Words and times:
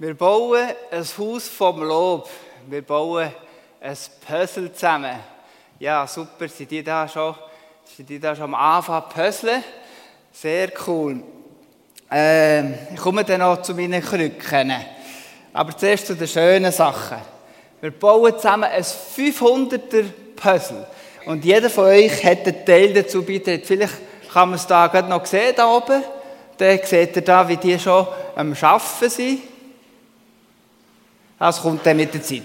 Wir 0.00 0.14
bauen 0.14 0.66
ein 0.90 1.04
Haus 1.18 1.46
vom 1.46 1.82
Lob. 1.82 2.26
Wir 2.66 2.80
bauen 2.80 3.30
ein 3.82 3.96
Puzzle 4.26 4.72
zusammen. 4.72 5.16
Ja, 5.78 6.06
super. 6.06 6.48
Sind 6.48 6.70
die 6.70 6.82
da 6.82 7.06
schon, 7.06 7.34
sind 7.84 8.08
die 8.08 8.18
da 8.18 8.34
schon 8.34 8.44
am 8.44 8.54
Anfang 8.54 9.02
puzzeln? 9.14 9.62
Sehr 10.32 10.72
cool. 10.86 11.22
Ähm, 12.10 12.74
ich 12.94 12.98
komme 12.98 13.24
dann 13.24 13.40
noch 13.40 13.60
zu 13.60 13.74
meinen 13.74 14.00
Krücken. 14.00 14.72
Aber 15.52 15.76
zuerst 15.76 16.06
zu 16.06 16.14
den 16.14 16.28
schönen 16.28 16.72
Sachen. 16.72 17.18
Wir 17.82 17.90
bauen 17.90 18.32
zusammen 18.36 18.70
ein 18.70 18.82
500er 18.82 20.04
Puzzle. 20.34 20.86
Und 21.26 21.44
jeder 21.44 21.68
von 21.68 21.84
euch 21.84 22.24
hat 22.24 22.46
einen 22.46 22.64
Teil 22.64 22.94
dazu 22.94 23.22
beigetragen. 23.22 23.64
Vielleicht 23.66 24.32
kann 24.32 24.48
man 24.48 24.56
es 24.56 24.66
da 24.66 24.86
gerade 24.86 25.10
noch 25.10 25.26
sehen, 25.26 25.52
da 25.54 25.70
oben. 25.70 26.02
Dann 26.56 26.80
seht 26.84 27.16
ihr 27.16 27.22
da, 27.22 27.46
wie 27.46 27.58
die 27.58 27.78
schon 27.78 28.06
am 28.34 28.56
Arbeiten 28.62 29.10
sind. 29.10 29.40
Das 31.40 31.62
kommt 31.62 31.86
dann 31.86 31.96
mit 31.96 32.12
der 32.12 32.22
Zeit. 32.22 32.42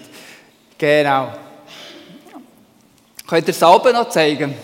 Genau. 0.78 1.28
Könnt 3.28 3.46
ihr 3.46 3.52
es 3.52 3.62
oben 3.62 3.92
noch 3.92 4.08
zeigen? 4.08 4.56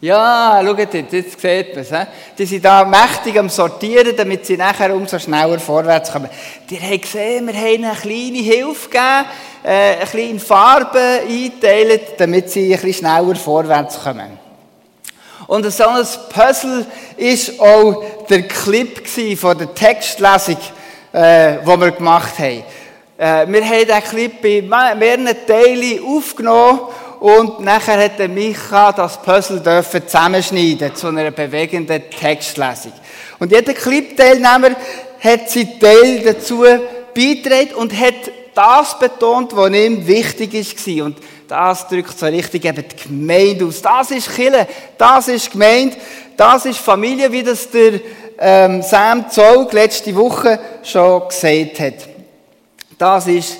Ja, 0.00 0.62
schaut 0.64 0.78
jetzt, 0.78 1.12
jetzt 1.12 1.40
sieht 1.40 1.74
man 1.74 1.84
es. 1.84 1.90
Die 2.38 2.46
sind 2.46 2.64
da 2.64 2.84
mächtig 2.84 3.36
am 3.36 3.48
Sortieren, 3.48 4.14
damit 4.16 4.46
sie 4.46 4.56
nachher 4.56 4.94
umso 4.94 5.18
schneller 5.18 5.58
vorwärts 5.58 6.12
kommen. 6.12 6.30
Ihr 6.70 6.80
habt 6.80 7.02
gesehen, 7.02 7.48
wir 7.48 7.54
haben 7.54 7.84
eine 7.84 7.96
kleine 7.96 8.38
Hilfe 8.38 8.88
gegeben, 8.88 9.26
äh, 9.64 9.96
eine 9.96 10.06
kleine 10.06 10.38
Farbe 10.38 11.22
einteilen, 11.28 12.00
damit 12.16 12.48
sie 12.48 12.72
ein 12.72 12.80
bisschen 12.80 13.08
schneller 13.08 13.34
vorwärts 13.34 14.00
kommen. 14.00 14.38
Und 15.48 15.68
so 15.72 15.84
ein 15.84 16.06
Puzzle 16.32 16.86
war 17.58 17.68
auch 17.74 18.04
der 18.28 18.42
Clip 18.46 19.36
von 19.36 19.58
der 19.58 19.74
Textlesung 19.74 20.58
äh, 21.12 21.58
die 21.58 21.80
wir 21.80 21.90
gemacht 21.90 22.38
haben. 22.38 22.62
Äh, 23.18 23.46
wir 23.48 23.64
haben 23.64 23.86
diesen 23.86 24.02
Clip 24.04 24.42
bei 24.42 24.62
mehreren 24.62 25.36
Teilen 25.46 26.04
aufgenommen 26.04 26.80
und 27.20 27.60
nachher 27.60 28.02
hat 28.02 28.28
Micha 28.28 28.92
das 28.92 29.20
Puzzle 29.20 29.60
dürfen 29.60 30.06
zusammenschneiden 30.06 30.94
zu 30.94 31.08
einer 31.08 31.30
bewegenden 31.30 32.02
Textlesung. 32.10 32.92
Und 33.38 33.52
jeder 33.52 33.74
Clip-Teilnehmer 33.74 34.70
hat 35.22 35.50
seinen 35.50 35.78
Teil 35.78 36.22
dazu 36.24 36.64
beigetragen 37.14 37.74
und 37.74 37.92
hat 37.92 38.30
das 38.54 38.98
betont, 38.98 39.54
was 39.54 39.70
ihm 39.70 40.06
wichtig 40.06 40.54
war. 40.54 41.04
Und 41.04 41.18
das 41.46 41.88
drückt 41.88 42.18
so 42.18 42.26
richtig 42.26 42.64
eben 42.64 42.84
die 42.88 43.08
Gemeinde 43.08 43.66
aus. 43.66 43.82
Das 43.82 44.10
ist 44.10 44.34
Kille, 44.34 44.66
das 44.96 45.28
ist 45.28 45.52
Gemeinde, 45.52 45.96
das 46.36 46.64
ist 46.64 46.78
Familie, 46.78 47.30
wie 47.30 47.42
das 47.42 47.70
der 47.70 48.00
ähm, 48.40 48.82
Sam 48.82 49.30
Zolg 49.30 49.72
letzte 49.72 50.14
Woche 50.16 50.58
schon 50.82 51.28
gesagt 51.28 51.80
hat. 51.80 52.08
Das 52.96 53.26
ist 53.26 53.58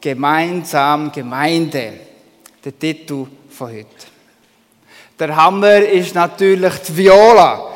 gemeinsam 0.00 1.10
Gemeinde, 1.10 1.92
der 2.64 2.78
Titel 2.78 3.26
von 3.50 3.68
heute. 3.68 3.86
Der 5.18 5.36
Hammer 5.36 5.78
ist 5.80 6.14
natürlich 6.14 6.74
die 6.88 6.96
Viola 6.96 7.68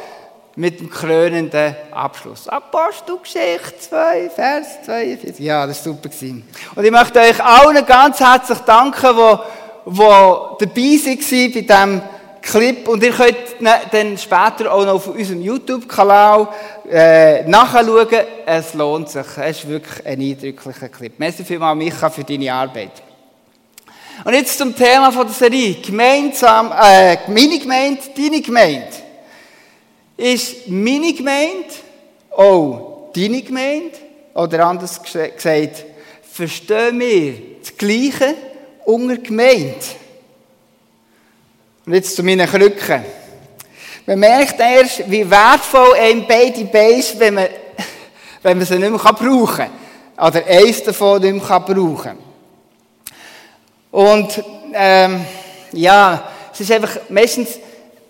mit 0.57 0.81
dem 0.81 0.89
krönenden 0.89 1.77
Abschluss. 1.93 2.49
Apostelgeschichte 2.49 3.79
2, 3.79 4.31
Vers 4.31 4.83
42. 4.87 5.39
Ja, 5.45 5.67
das 5.67 5.85
war 5.85 5.95
super. 5.95 6.09
Und 6.77 6.85
ich 6.85 6.91
möchte 6.91 7.21
euch 7.21 7.45
allen 7.45 7.85
ganz 7.85 8.21
herzlich 8.21 8.59
danken, 8.61 9.17
die, 9.85 9.87
die 9.87 9.97
dabei 9.97 9.99
waren 9.99 10.57
bei 10.59 10.67
diesem 10.67 12.03
Clip 12.47 12.87
und 12.87 13.03
ihr 13.03 13.11
könnt 13.11 13.37
dann 13.91 14.17
später 14.17 14.73
auch 14.73 14.85
noch 14.85 14.95
auf 14.95 15.09
unserem 15.09 15.43
YouTube-Kanal 15.43 16.49
äh, 16.89 17.43
nachschauen. 17.43 18.07
Es 18.47 18.73
lohnt 18.73 19.09
sich. 19.09 19.27
Es 19.37 19.59
ist 19.59 19.69
wirklich 19.69 20.07
ein 20.07 20.21
eindrücklicher 20.21 20.89
Clip. 20.89 21.13
Merci 21.19 21.45
vielmals, 21.45 21.77
Micha, 21.77 22.09
für 22.09 22.23
deine 22.23 22.53
Arbeit. 22.53 23.03
Und 24.25 24.33
jetzt 24.33 24.57
zum 24.57 24.77
Thema 24.77 25.11
von 25.11 25.27
der 25.27 25.35
Serie. 25.35 25.75
Gemeinsam, 25.75 26.73
äh, 26.73 27.19
meine 27.29 27.59
Gemeinde, 27.59 28.03
deine 28.17 28.41
Gemeinde. 28.41 28.89
Ist 30.17 30.69
meine 30.69 31.13
Gemeinde 31.15 31.67
auch 32.31 33.11
deine 33.15 33.43
Gemeinde? 33.43 33.99
Oder 34.35 34.67
anders 34.67 35.03
gesagt, 35.03 35.85
verstehen 36.23 37.01
wir 37.01 37.35
das 37.61 37.77
Gleiche 37.77 38.35
unter 38.85 39.17
Gemeinde? 39.17 39.75
Und 41.87 41.95
jetzt 41.95 42.17
zu 42.17 42.25
meinen 42.25 42.49
Krücken. 42.49 43.05
Man 44.07 44.19
merkt 44.19 44.59
erst, 44.59 45.09
wie 45.09 45.29
wertvoll 45.31 45.95
ein 45.95 46.27
beide 46.27 46.63
ist, 46.99 47.19
wenn 47.21 47.35
man, 47.35 47.47
wenn 48.43 48.59
man 48.59 48.67
sie 48.67 48.77
nicht 48.77 48.91
mehr 48.91 48.99
brauchen 48.99 49.47
kann. 49.57 49.71
Oder 50.17 50.45
eins 50.47 50.83
davon 50.83 51.23
nicht 51.23 51.35
mehr 51.35 51.61
brauchen 51.61 51.97
kann. 52.03 52.19
Und, 53.93 54.45
ähm, 54.75 55.25
ja, 55.73 56.25
es 56.53 56.61
ist 56.61 56.73
einfach, 56.73 56.99
meistens, 57.09 57.61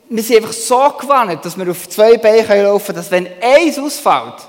wir 0.08 0.22
sind 0.22 0.36
einfach 0.36 0.54
so 0.54 0.94
gewandt, 0.98 1.44
dass 1.44 1.58
wir 1.58 1.70
auf 1.70 1.86
zwei 1.88 2.16
Beinen 2.16 2.62
laufen 2.62 2.86
können, 2.86 2.96
dass 2.96 3.10
wenn 3.10 3.28
eins 3.42 3.78
ausfällt, 3.78 4.48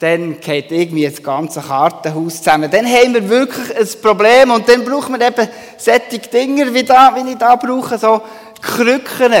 dann 0.00 0.40
geht 0.40 0.72
irgendwie 0.72 1.08
das 1.08 1.22
ganze 1.22 1.60
Kartenhaus 1.60 2.38
zusammen. 2.38 2.70
Dann 2.70 2.86
haben 2.86 3.14
wir 3.14 3.28
wirklich 3.28 3.76
ein 3.76 4.02
Problem 4.02 4.50
und 4.50 4.68
dann 4.68 4.84
brauchen 4.84 5.18
wir 5.18 5.26
eben 5.26 5.48
solche 5.78 6.18
Dinger 6.18 6.74
wie, 6.74 6.82
da, 6.82 7.14
wie 7.14 7.30
ich 7.30 7.38
da 7.38 7.56
brauche, 7.56 7.96
so 7.96 8.20
Krücken. 8.64 9.32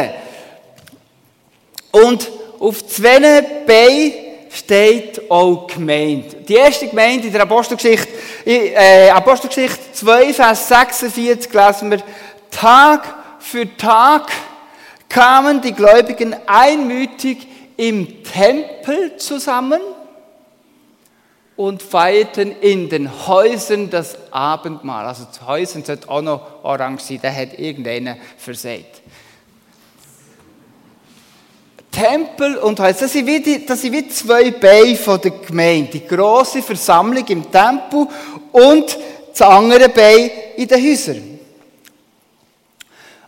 Und 1.90 2.30
auf 2.60 2.86
zwei 2.86 3.42
Beinen 3.66 4.12
steht 4.50 5.30
auch 5.30 5.66
Gemeinde. 5.66 6.36
Die 6.48 6.54
erste 6.54 6.88
Gemeinde 6.88 7.26
in 7.26 7.32
der 7.32 7.42
Apostelgeschichte, 7.42 8.08
äh, 8.44 9.10
Apostelgeschichte 9.10 9.92
2, 9.92 10.32
Vers 10.32 10.68
46 10.68 11.52
lesen 11.52 11.90
wir, 11.90 12.02
Tag 12.50 13.14
für 13.40 13.76
Tag 13.76 14.30
kamen 15.08 15.60
die 15.60 15.72
Gläubigen 15.72 16.36
einmütig 16.46 17.46
im 17.76 18.22
Tempel 18.22 19.16
zusammen 19.16 19.80
und 21.56 21.82
feierten 21.82 22.52
in 22.60 22.88
den 22.88 23.26
Häusern 23.26 23.90
das 23.90 24.16
Abendmahl. 24.32 25.06
Also 25.06 25.24
zu 25.26 25.46
Häusern 25.46 25.84
sollte 25.84 26.08
auch 26.08 26.22
noch 26.22 26.64
orange 26.64 27.02
sein, 27.02 27.20
der 27.22 27.34
hat 27.34 27.58
irgendeiner 27.58 28.16
versät. 28.36 28.86
Tempel 32.04 32.58
und 32.58 32.80
Haus, 32.80 32.98
das 32.98 33.12
sind 33.12 33.26
wie, 33.26 33.40
die, 33.40 33.64
das 33.64 33.80
sind 33.80 33.94
wie 33.94 34.06
zwei 34.08 34.50
Beine 34.50 34.94
von 34.96 35.18
der 35.18 35.30
Gemeinde. 35.30 35.92
Die 35.92 36.06
grosse 36.06 36.60
Versammlung 36.60 37.26
im 37.28 37.50
Tempel 37.50 38.06
und 38.52 38.98
das 39.30 39.40
andere 39.40 39.88
Bein 39.88 40.30
in 40.56 40.68
den 40.68 40.84
Häusern. 40.84 41.38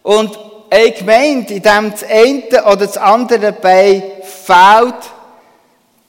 Und 0.02 0.38
eine 0.68 0.90
Gemeinde, 0.90 1.54
in 1.54 1.62
dem 1.62 1.90
das 1.90 2.04
eine 2.04 2.64
oder 2.64 2.86
das 2.86 2.98
andere 2.98 3.52
Bein 3.52 4.02
fehlt, 4.22 4.94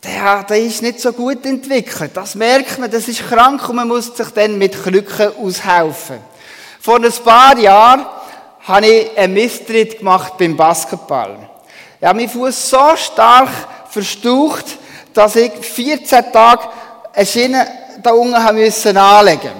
der, 0.04 0.44
der 0.44 0.60
ist 0.60 0.82
nicht 0.82 1.00
so 1.00 1.14
gut 1.14 1.46
entwickelt. 1.46 2.12
Das 2.16 2.36
merkt 2.36 2.80
man, 2.80 2.92
das 2.92 3.08
ist 3.08 3.30
krank 3.30 3.68
und 3.70 3.78
man 3.78 3.88
muss 3.88 4.16
sich 4.16 4.30
dann 4.32 4.58
mit 4.58 4.74
Krücken 4.74 5.32
aushelfen. 5.42 6.18
Vor 6.82 6.98
ein 6.98 7.14
paar 7.24 7.58
Jahren 7.58 8.06
habe 8.64 8.88
ich 8.88 9.18
einen 9.18 9.34
Misstritt 9.34 10.00
gemacht 10.00 10.34
beim 10.38 10.58
Basketball. 10.58 11.50
Ich 12.00 12.06
habe 12.08 12.18
meinen 12.20 12.30
Fuß 12.30 12.70
so 12.70 12.96
stark 12.96 13.50
verstaucht, 13.90 14.66
dass 15.14 15.36
ich 15.36 15.52
14 15.52 16.32
Tage 16.32 16.68
eine 17.14 17.26
Schiene 17.26 17.68
da 18.04 18.12
unten 18.12 18.36
anlegen 18.36 19.52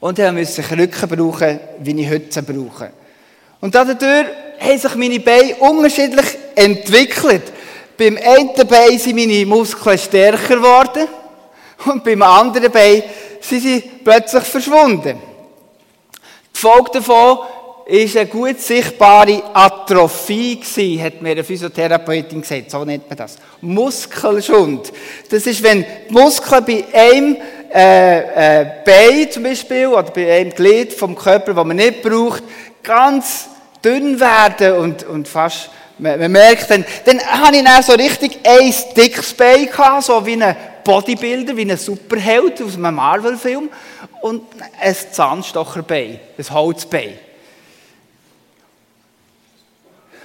Und 0.00 0.18
ich 0.18 0.32
musste 0.32 0.62
Krücken 0.62 1.08
brauchen, 1.08 1.60
wie 1.78 2.00
ich 2.02 2.10
heute 2.10 2.42
brauche. 2.42 2.90
Und 3.62 3.74
dadurch 3.74 4.26
haben 4.60 4.78
sich 4.78 4.94
meine 4.96 5.20
Beine 5.20 5.56
unterschiedlich 5.56 6.26
entwickelt. 6.54 7.52
Beim 7.96 8.18
einen 8.18 8.68
Bein 8.68 8.98
sind 8.98 9.16
meine 9.16 9.46
Muskeln 9.46 9.96
stärker 9.96 10.56
geworden 10.56 11.08
und 11.86 12.04
beim 12.04 12.20
anderen 12.20 12.70
Bein 12.70 13.02
sind 13.40 13.62
sie 13.62 13.80
plötzlich 14.04 14.44
verschwunden. 14.44 15.18
Die 16.54 16.58
Folge 16.58 16.90
davon 16.94 17.38
war 17.86 18.20
eine 18.20 18.30
gut 18.30 18.60
sichtbare 18.60 19.42
Atrophie 19.52 20.58
gewesen, 20.58 21.02
hat 21.02 21.20
mir 21.20 21.30
eine 21.30 21.44
Physiotherapeutin 21.44 22.40
gesagt. 22.40 22.70
So 22.70 22.84
nennt 22.84 23.08
man 23.08 23.18
das. 23.18 23.36
Muskelschund. 23.60 24.90
Das 25.30 25.46
ist, 25.46 25.62
wenn 25.62 25.84
die 26.08 26.12
Muskeln 26.12 26.64
bei 26.64 26.84
einem 26.92 27.36
äh, 27.72 28.60
äh, 28.62 28.66
Bein 28.84 29.30
zum 29.30 29.42
Beispiel 29.42 29.86
oder 29.88 30.10
bei 30.10 30.32
einem 30.32 30.50
Glied 30.50 30.92
vom 30.92 31.14
Körper, 31.14 31.52
das 31.52 31.64
man 31.64 31.76
nicht 31.76 32.02
braucht, 32.02 32.42
ganz 32.82 33.48
dünn 33.84 34.18
werden 34.18 34.78
und, 34.78 35.04
und 35.04 35.28
fast 35.28 35.70
man, 35.98 36.18
man 36.18 36.32
merkt 36.32 36.70
dann, 36.70 36.84
dann 37.04 37.20
habe 37.20 37.56
ich 37.56 37.64
dann 37.64 37.82
so 37.82 37.92
richtig 37.92 38.38
ein 38.44 38.74
dickes 38.96 39.34
Bein 39.34 39.66
gehabt, 39.66 40.04
so 40.04 40.24
wie 40.26 40.42
ein 40.42 40.56
Bodybuilder, 40.82 41.56
wie 41.56 41.70
ein 41.70 41.76
Superheld 41.76 42.60
aus 42.62 42.74
einem 42.76 42.94
Marvel-Film. 42.96 43.70
Und 44.20 44.42
ein 44.80 44.96
Zahnstocherbein, 45.12 46.18
ein 46.38 46.50
Holzbein. 46.50 47.12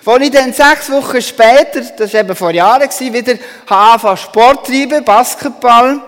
Als 0.06 0.24
ich 0.24 0.32
dann 0.32 0.54
sechs 0.54 0.90
Wochen 0.90 1.22
später, 1.22 1.82
das 1.82 2.14
war 2.14 2.22
eben 2.22 2.36
vor 2.36 2.52
Jahren, 2.52 2.90
wieder 2.90 3.38
angefangen 3.68 4.18
Sport 4.18 4.68
treiben, 4.68 5.04
Basketball, 5.04 6.02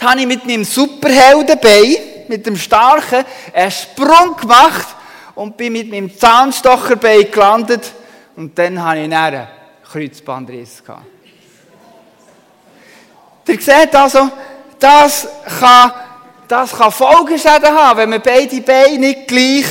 da 0.00 0.10
habe 0.10 0.20
ich 0.20 0.26
mit 0.26 0.46
meinem 0.46 0.64
Superheldenbein, 0.64 1.96
mit 2.28 2.46
dem 2.46 2.56
starken, 2.56 3.24
einen 3.52 3.70
Sprung 3.70 4.36
gemacht 4.40 4.88
und 5.34 5.56
bin 5.56 5.74
mit 5.74 5.90
meinem 5.90 6.16
Zahnstocherbein 6.16 7.30
gelandet 7.30 7.92
und 8.36 8.58
dann 8.58 8.82
hatte 8.82 9.00
ich 9.00 9.14
einen 9.14 9.46
Kreuzbandriss. 9.90 10.82
Ihr 13.46 13.60
seht 13.60 13.94
also, 13.94 14.30
das 14.78 15.28
kann, 15.60 15.92
das 16.48 16.72
kann 16.76 16.90
Folgeschäden 16.90 17.74
haben, 17.74 17.98
wenn 17.98 18.10
man 18.10 18.22
beide 18.22 18.60
Beine 18.60 18.98
nicht 18.98 19.28
gleich 19.28 19.66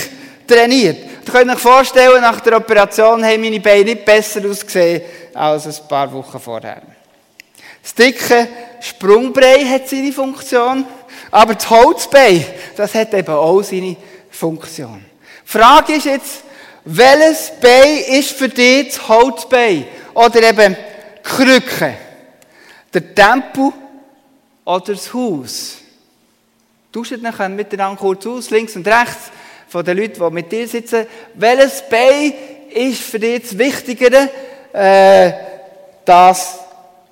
trainiert. 0.47 1.10
Könnt 1.31 1.49
euch 1.49 1.59
vorstellen, 1.59 2.19
nach 2.19 2.41
der 2.41 2.57
Operation 2.57 3.23
haben 3.23 3.39
meine 3.39 3.61
Beine 3.61 3.85
nicht 3.85 4.03
besser 4.03 4.41
ausgesehen 4.45 5.01
als 5.33 5.65
ein 5.65 5.87
paar 5.87 6.11
Wochen 6.11 6.37
vorher. 6.37 6.81
Das 7.81 7.95
dicke 7.95 8.49
Sprungbrei 8.81 9.63
hat 9.63 9.87
seine 9.87 10.11
Funktion, 10.11 10.85
aber 11.31 11.55
das 11.55 11.69
Holzbein, 11.69 12.45
das 12.75 12.93
hat 12.93 13.13
eben 13.13 13.33
auch 13.33 13.61
seine 13.61 13.95
Funktion. 14.29 15.05
Die 15.45 15.49
Frage 15.57 15.93
ist 15.93 16.05
jetzt, 16.05 16.43
welches 16.83 17.53
Bein 17.61 17.99
ist 18.09 18.31
für 18.31 18.49
dich 18.49 18.89
das 18.89 19.07
Holzbein? 19.07 19.85
Oder 20.13 20.49
eben 20.49 20.75
Krücke? 21.23 21.93
Der 22.93 23.15
Tempel 23.15 23.71
oder 24.65 24.93
das 24.93 25.13
Haus? 25.13 25.77
Tauscht 26.91 27.21
nachher 27.21 27.47
miteinander 27.47 27.97
kurz 27.97 28.27
aus, 28.27 28.49
links 28.49 28.75
und 28.75 28.85
rechts 28.85 29.31
von 29.71 29.85
den 29.85 29.97
Leuten, 29.97 30.21
die 30.21 30.33
mit 30.33 30.51
dir 30.51 30.67
sitzen. 30.67 31.05
Welches 31.33 31.81
Bein 31.89 32.33
ist 32.73 33.01
für 33.03 33.19
dich 33.19 33.41
das 33.41 33.57
Wichtigere? 33.57 34.29
Äh, 34.73 35.31
das 36.03 36.59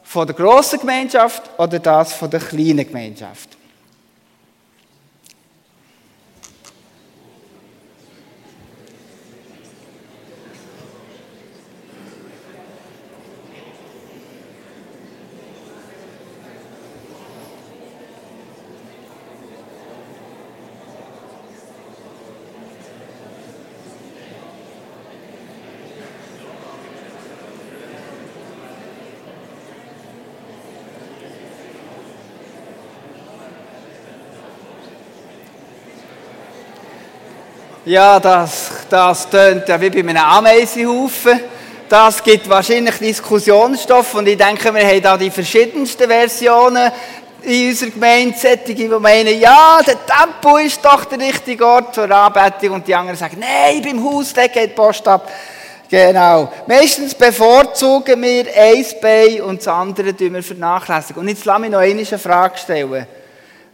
von 0.04 0.28
der 0.28 0.36
grossen 0.36 0.80
Gemeinschaft 0.80 1.44
oder 1.58 1.80
das 1.80 2.12
von 2.12 2.30
der 2.30 2.42
kleinen 2.42 2.86
Gemeinschaft? 2.86 3.59
Ja, 37.90 38.20
das, 38.20 38.70
das 38.88 39.28
tönt 39.28 39.68
ja 39.68 39.82
wie 39.82 39.90
bei 39.90 40.02
einem 40.02 40.18
Ameisenhaufen. 40.18 41.40
Das 41.90 42.22
gibt 42.22 42.48
wahrscheinlich 42.48 43.00
Diskussionsstoff 43.00 44.14
und 44.14 44.28
ich 44.28 44.38
denke, 44.38 44.72
wir 44.76 44.86
haben 44.86 45.02
da 45.02 45.18
die 45.18 45.32
verschiedensten 45.32 46.08
Versionen 46.08 46.92
in 47.42 47.70
unserer 47.70 47.90
Gemeinde, 47.90 48.58
die 48.58 48.88
meinen, 48.90 49.40
ja, 49.40 49.80
der 49.84 49.96
Tempo 50.06 50.58
ist 50.58 50.86
doch 50.86 51.06
der 51.06 51.18
richtige 51.18 51.66
Ort 51.66 51.96
zur 51.96 52.12
Anbetung 52.12 52.76
und 52.76 52.88
die 52.88 52.94
anderen 52.94 53.18
sagen, 53.18 53.38
nein, 53.40 53.82
beim 53.82 54.04
Haus, 54.04 54.36
da 54.36 54.46
geht 54.46 54.70
die 54.70 54.76
Post 54.76 55.08
ab. 55.08 55.28
Genau. 55.90 56.54
Meistens 56.68 57.16
bevorzugen 57.16 58.22
wir 58.22 58.46
ein 58.56 58.86
Bein 59.02 59.42
und 59.42 59.62
das 59.62 59.68
andere 59.68 60.16
tun 60.16 60.36
wir 60.36 60.44
vernachlässigen. 60.44 61.24
Und 61.24 61.30
jetzt 61.30 61.44
lass 61.44 61.60
mich 61.60 61.72
noch 61.72 61.80
eine 61.80 62.06
Frage 62.06 62.56
stellen. 62.56 63.08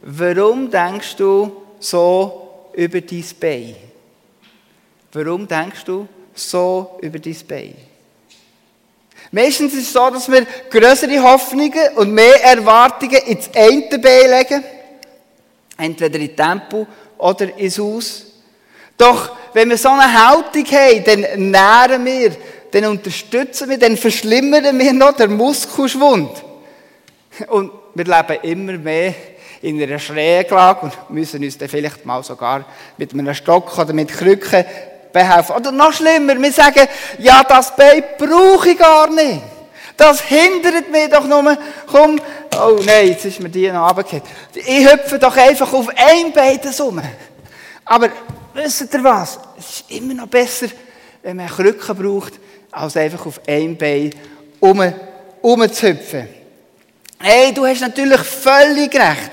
Warum 0.03 0.71
denkst 0.71 1.17
du 1.17 1.51
so 1.81 2.69
über 2.75 3.01
dein 3.01 3.25
Bein? 3.41 3.75
Warum 5.15 5.47
denkst 5.47 5.85
du 5.85 6.09
so 6.33 6.97
über 7.01 7.19
dein 7.19 7.37
Bein? 7.47 7.73
Meistens 9.31 9.73
ist 9.73 9.87
es 9.87 9.93
so, 9.93 10.09
dass 10.09 10.29
wir 10.29 10.45
größere 10.69 11.23
Hoffnungen 11.23 11.95
und 11.95 12.11
mehr 12.11 12.43
Erwartungen 12.43 13.21
ins 13.25 13.49
eine 13.55 13.97
Bein 13.97 14.29
legen. 14.29 14.63
Entweder 15.77 16.19
in 16.19 16.35
Tempo 16.35 16.85
oder 17.17 17.57
ins 17.57 17.79
Haus. 17.79 18.25
Doch 18.97 19.37
wenn 19.53 19.69
wir 19.69 19.77
so 19.77 19.87
eine 19.87 20.27
Haltung 20.27 20.65
haben, 20.65 21.03
dann 21.05 21.49
nähren 21.49 22.05
wir, 22.05 22.31
dann 22.71 22.85
unterstützen 22.87 23.69
wir, 23.69 23.77
dann 23.77 23.95
verschlimmern 23.95 24.77
wir 24.77 24.91
noch 24.91 25.13
den 25.13 25.37
Muskelschwund. 25.37 26.43
Und 27.47 27.71
wir 27.93 28.03
leben 28.03 28.39
immer 28.43 28.77
mehr 28.77 29.13
in 29.61 29.81
einer 29.81 29.97
Schräglage 29.97 30.81
und 30.81 31.09
müssen 31.09 31.41
uns 31.41 31.57
dann 31.57 31.69
vielleicht 31.69 32.05
mal 32.05 32.21
sogar 32.21 32.65
mit 32.97 33.13
einem 33.13 33.33
Stock 33.33 33.77
oder 33.79 33.93
mit 33.93 34.09
Krücken 34.09 34.65
behelfen. 35.15 35.55
Oder 35.55 35.71
noch 35.71 35.93
schlimmer, 35.93 36.39
wir 36.39 36.51
sagen, 36.51 36.87
ja, 37.19 37.43
das 37.43 37.73
Bein 37.75 38.03
brauche 38.17 38.69
ich 38.69 38.77
gar 38.77 39.09
nicht. 39.09 39.41
Das 39.95 40.21
hindert 40.21 40.91
mich 40.91 41.09
doch 41.09 41.25
nur. 41.25 41.57
Komm, 41.87 42.19
oh 42.53 42.79
nein, 42.85 43.07
jetzt 43.07 43.23
ist 43.23 43.39
mir 43.39 43.49
die 43.49 43.71
noch 43.71 43.89
runtergefallen. 43.89 44.23
Ich 44.53 44.91
hüpfe 44.91 45.17
doch 45.17 45.35
einfach 45.37 45.71
auf 45.71 45.87
ein 45.95 46.33
Bein 46.33 46.59
rum. 46.79 47.01
Aber 47.85 48.09
wisst 48.53 48.93
ihr 48.93 49.03
was? 49.03 49.39
Es 49.57 49.65
ist 49.65 49.91
immer 49.91 50.13
noch 50.13 50.27
besser, 50.27 50.67
wenn 51.23 51.37
man 51.37 51.47
Krücken 51.47 51.95
braucht, 51.95 52.33
als 52.71 52.97
einfach 52.97 53.25
auf 53.25 53.39
ein 53.47 53.77
Bein 53.77 54.13
um, 54.59 54.93
umzuhüpfen. 55.41 56.27
Hey, 57.19 57.53
du 57.53 57.65
hast 57.65 57.79
natürlich 57.79 58.19
völlig 58.19 58.93
recht. 58.93 59.31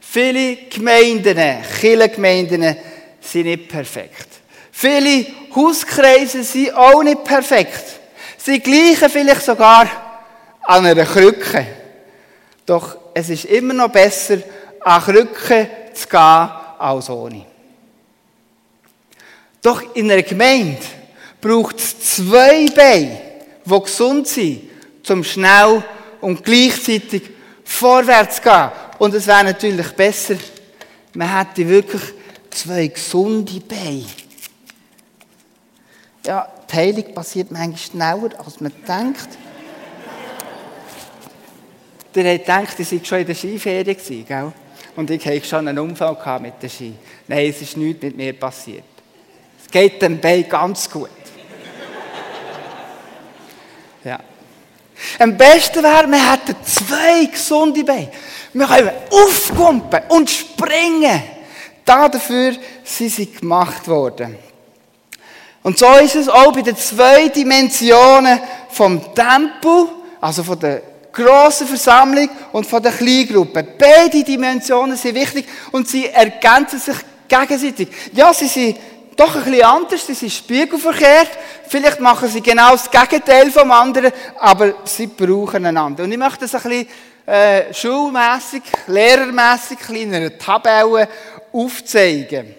Viele 0.00 0.56
Gemeinden, 0.68 1.38
Kirchengemeinden 1.80 2.76
sind 3.20 3.44
nicht 3.44 3.68
perfekt. 3.68 4.41
Viele 4.74 5.26
Hauskreise 5.54 6.42
sind 6.42 6.74
auch 6.74 7.02
nicht 7.02 7.22
perfekt. 7.22 8.00
Sie 8.38 8.58
gleichen 8.58 9.10
vielleicht 9.10 9.42
sogar 9.42 9.86
an 10.62 10.86
einer 10.86 11.04
Krücke. 11.04 11.66
Doch 12.66 12.96
es 13.14 13.28
ist 13.28 13.44
immer 13.44 13.74
noch 13.74 13.90
besser, 13.90 14.38
an 14.80 15.02
Krücke 15.02 15.68
zu 15.92 16.08
gehen, 16.08 16.50
als 16.78 17.10
ohne. 17.10 17.46
Doch 19.60 19.94
in 19.94 20.10
einer 20.10 20.22
Gemeinde 20.22 20.80
braucht 21.40 21.78
es 21.78 22.16
zwei 22.16 22.66
Beine, 22.74 23.20
die 23.64 23.80
gesund 23.80 24.26
sind, 24.26 24.62
um 25.08 25.22
schnell 25.22 25.84
und 26.20 26.42
gleichzeitig 26.42 27.22
vorwärts 27.62 28.36
zu 28.36 28.42
gehen. 28.42 28.70
Und 28.98 29.14
es 29.14 29.26
wäre 29.26 29.44
natürlich 29.44 29.88
besser, 29.92 30.36
man 31.14 31.38
hätte 31.38 31.68
wirklich 31.68 32.02
zwei 32.50 32.86
gesunde 32.86 33.60
Beine. 33.60 34.21
Ja, 36.24 36.46
die 36.70 36.76
Heilung 36.76 37.14
passiert 37.14 37.50
manchmal 37.50 37.78
schneller, 37.78 38.44
als 38.44 38.60
man 38.60 38.72
denkt. 38.86 39.28
Der 42.14 42.34
hat 42.34 42.40
gedacht, 42.40 42.78
ich 42.78 42.88
sei 42.88 43.00
schon 43.02 43.18
in 43.18 43.26
der 43.26 43.34
Skiferie 43.34 43.82
gewesen, 43.82 44.24
gell? 44.26 44.52
Und 44.94 45.10
ich 45.10 45.26
hatte 45.26 45.44
schon 45.44 45.66
einen 45.66 45.78
Unfall 45.78 46.40
mit 46.40 46.62
der 46.62 46.68
Ski. 46.68 46.94
Nein, 47.26 47.48
es 47.48 47.62
ist 47.62 47.76
nichts 47.76 48.02
mit 48.02 48.16
mir 48.16 48.34
passiert. 48.34 48.84
Es 49.64 49.70
geht 49.70 50.00
dem 50.02 50.20
Bein 50.20 50.48
ganz 50.48 50.88
gut. 50.90 51.08
Ja. 54.04 54.18
Am 55.20 55.36
besten 55.36 55.80
wäre, 55.82 56.08
wir 56.08 56.32
hätten 56.32 56.56
zwei 56.64 57.24
gesunde 57.26 57.84
Beine. 57.84 58.10
Wir 58.52 58.66
können 58.66 58.90
aufkumpen 59.10 60.00
und 60.08 60.28
springen. 60.28 61.22
Dafür 61.84 62.54
sind 62.84 63.10
sie 63.10 63.32
gemacht 63.32 63.86
worden. 63.86 64.36
Und 65.62 65.78
so 65.78 65.92
ist 66.02 66.16
es 66.16 66.28
auch 66.28 66.52
bei 66.52 66.62
den 66.62 66.76
zwei 66.76 67.28
Dimensionen 67.28 68.40
vom 68.70 69.14
Tempel, 69.14 69.88
also 70.20 70.42
von 70.42 70.58
der 70.58 70.82
grossen 71.12 71.66
Versammlung 71.66 72.28
und 72.52 72.66
von 72.66 72.82
der 72.82 72.92
Kleingruppe. 72.92 73.62
Beide 73.78 74.24
Dimensionen 74.24 74.96
sind 74.96 75.14
wichtig 75.14 75.46
und 75.70 75.88
sie 75.88 76.08
ergänzen 76.08 76.80
sich 76.80 76.96
gegenseitig. 77.28 77.88
Ja, 78.12 78.32
sie 78.32 78.48
sind 78.48 78.78
doch 79.16 79.36
ein 79.36 79.44
bisschen 79.44 79.64
anders, 79.64 80.06
sie 80.06 80.14
sind 80.14 80.32
spiegelverkehrt. 80.32 81.30
Vielleicht 81.68 82.00
machen 82.00 82.28
sie 82.28 82.40
genau 82.40 82.72
das 82.72 82.90
Gegenteil 82.90 83.50
vom 83.50 83.70
anderen, 83.70 84.12
aber 84.38 84.74
sie 84.84 85.06
brauchen 85.06 85.64
einander. 85.66 86.04
Und 86.04 86.12
ich 86.12 86.18
möchte 86.18 86.40
das 86.40 86.54
ein 86.54 86.62
bisschen 86.62 86.88
äh, 87.26 87.72
schulmässig, 87.72 88.62
lehrermässig, 88.86 89.78
kleinere 89.78 90.36
Tabellen 90.36 91.06
aufzeigen. 91.52 92.54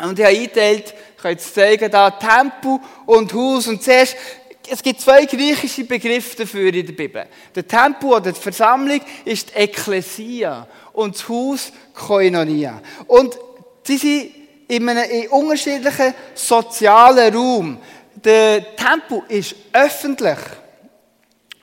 Und 0.00 0.18
ich 0.18 0.24
habe 0.24 0.36
eingeteilt, 0.36 0.94
ich 1.18 1.22
kann 1.22 1.32
jetzt 1.32 1.52
zeigen, 1.52 1.90
da 1.90 2.12
Tempel 2.12 2.78
und 3.04 3.34
Haus. 3.34 3.66
Und 3.66 3.82
zuerst, 3.82 4.16
es 4.70 4.80
gibt 4.80 5.00
zwei 5.00 5.24
griechische 5.24 5.82
Begriffe 5.82 6.36
dafür 6.36 6.72
in 6.72 6.86
der 6.86 6.92
Bibel. 6.92 7.26
Der 7.56 7.66
Tempel 7.66 8.10
oder 8.10 8.30
die 8.30 8.40
Versammlung 8.40 9.00
ist 9.24 9.50
die 9.50 9.58
Ekklesia 9.58 10.68
und 10.92 11.16
das 11.16 11.28
Haus 11.28 11.72
Koinonia. 11.92 12.80
Und 13.08 13.36
sie 13.82 13.96
sind 13.96 14.30
in 14.68 14.88
einem 14.88 15.10
in 15.10 15.28
unterschiedlichen 15.28 16.14
sozialen 16.34 17.34
Raum. 17.34 17.78
der 18.14 18.76
Tempel 18.76 19.22
ist 19.28 19.56
öffentlich. 19.72 20.38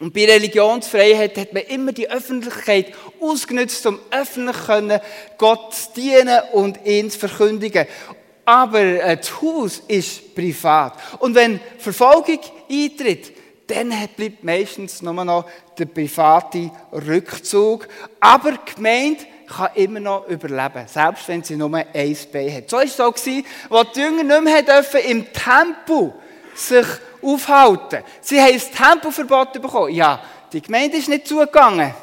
Und 0.01 0.13
bei 0.13 0.25
Religionsfreiheit 0.25 1.37
hat 1.37 1.53
man 1.53 1.63
immer 1.63 1.93
die 1.93 2.09
Öffentlichkeit 2.09 2.93
ausgenutzt, 3.21 3.85
um 3.85 3.99
öffentlich 4.11 5.01
Gott 5.37 5.73
zu 5.73 5.93
dienen 5.95 6.41
und 6.51 6.85
ihn 6.85 7.09
zu 7.09 7.19
verkündigen. 7.19 7.87
Aber 8.45 9.15
das 9.15 9.41
Haus 9.41 9.81
ist 9.87 10.35
privat. 10.35 10.93
Und 11.19 11.33
wenn 11.33 11.59
Verfolgung 11.79 12.39
eintritt, 12.69 13.33
dann 13.67 13.91
bleibt 14.15 14.43
meistens 14.43 15.01
nur 15.01 15.25
noch 15.25 15.45
der 15.77 15.85
private 15.85 16.69
Rückzug. 16.91 17.87
Aber 18.19 18.51
die 18.51 18.75
Gemeinde 18.75 19.25
kann 19.47 19.69
immer 19.75 19.99
noch 19.99 20.27
überleben, 20.27 20.87
selbst 20.87 21.27
wenn 21.27 21.43
sie 21.43 21.55
nur 21.55 21.73
ein 21.75 21.85
Bein 22.31 22.55
hat. 22.55 22.69
So 22.69 22.77
war 22.77 22.83
es 22.83 22.95
so, 22.95 23.03
als 23.03 23.23
die 23.23 23.43
Jünger 23.99 24.23
nicht 24.23 24.43
mehr 24.43 24.61
dürfen 24.61 25.01
im 25.01 25.25
Tempel 25.33 26.13
sich 26.53 26.85
aufhalten. 27.21 28.03
Sie 28.21 28.39
haben 28.39 28.53
das 28.53 28.71
Tempelverbot 28.71 29.53
bekommen. 29.53 29.93
Ja, 29.93 30.21
die 30.53 30.61
Gemeinde 30.61 30.97
ist 30.97 31.09
nicht 31.09 31.27
zugegangen 31.27 31.93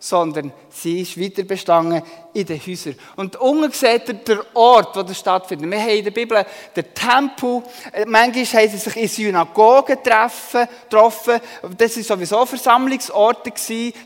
sondern 0.00 0.52
sie 0.70 1.00
ist 1.00 1.20
weiter 1.20 1.42
bestanden 1.42 2.02
in 2.32 2.46
den 2.46 2.64
Häusern. 2.64 2.94
Und 3.16 3.34
unten 3.36 3.72
seht 3.72 4.08
ihr 4.08 4.14
der 4.14 4.44
Ort, 4.54 4.96
wo 4.96 5.02
das 5.02 5.18
stattfindet. 5.18 5.68
Wir 5.68 5.80
haben 5.80 5.88
in 5.88 6.04
der 6.04 6.10
Bibel 6.12 6.46
den 6.76 6.94
Tempel, 6.94 7.62
äh, 7.92 8.04
manchmal 8.06 8.44
haben 8.44 8.70
sie 8.70 8.78
sich 8.78 8.96
in 8.96 9.08
Synagogen 9.08 9.96
getroffen. 9.96 10.68
Das 10.88 11.96
waren 11.96 12.04
sowieso 12.04 12.46
Versammlungsorte. 12.46 13.52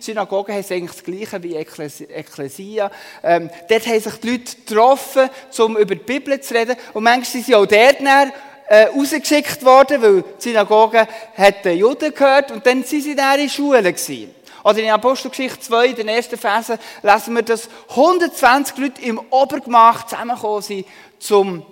Synagogen 0.00 0.54
haben 0.54 0.64
eigentlich 0.70 0.90
das 0.92 1.04
Gleiche 1.04 1.42
wie 1.42 1.56
Ekklesia. 1.56 2.90
Ähm, 3.22 3.50
dort 3.68 3.86
haben 3.86 4.00
sich 4.00 4.14
die 4.14 4.30
Leute 4.30 4.56
getroffen, 4.56 5.30
um 5.58 5.76
über 5.76 5.94
die 5.94 6.04
Bibel 6.04 6.40
zu 6.40 6.54
reden. 6.54 6.76
Und 6.94 7.04
manchmal 7.04 7.26
sind 7.26 7.44
sie 7.44 7.54
auch 7.54 7.66
dort 7.66 8.00
näher 8.00 8.32
äh, 8.68 8.84
rausgeschickt 8.84 9.62
worden, 9.62 10.00
weil 10.00 10.22
die 10.22 10.42
Synagoge 10.48 11.06
hat 11.36 11.64
den 11.66 11.76
Juden 11.76 12.14
gehört 12.14 12.50
und 12.50 12.64
dann 12.64 12.82
sind 12.84 13.02
sie 13.02 13.10
in 13.12 13.50
Schulen 13.50 13.84
gewesen. 13.84 14.34
Oder 14.64 14.78
in 14.78 14.90
Apostelgeschichte 14.90 15.60
2, 15.60 15.86
in 15.88 15.96
den 15.96 16.08
ersten 16.08 16.38
Versen, 16.38 16.78
lesen 17.02 17.34
wir, 17.34 17.42
dass 17.42 17.68
120 17.90 18.78
Leute 18.78 19.02
im 19.02 19.20
Obergemach 19.30 20.06
zusammengekommen 20.06 20.62
sind, 20.62 20.86
zum, 21.18 21.64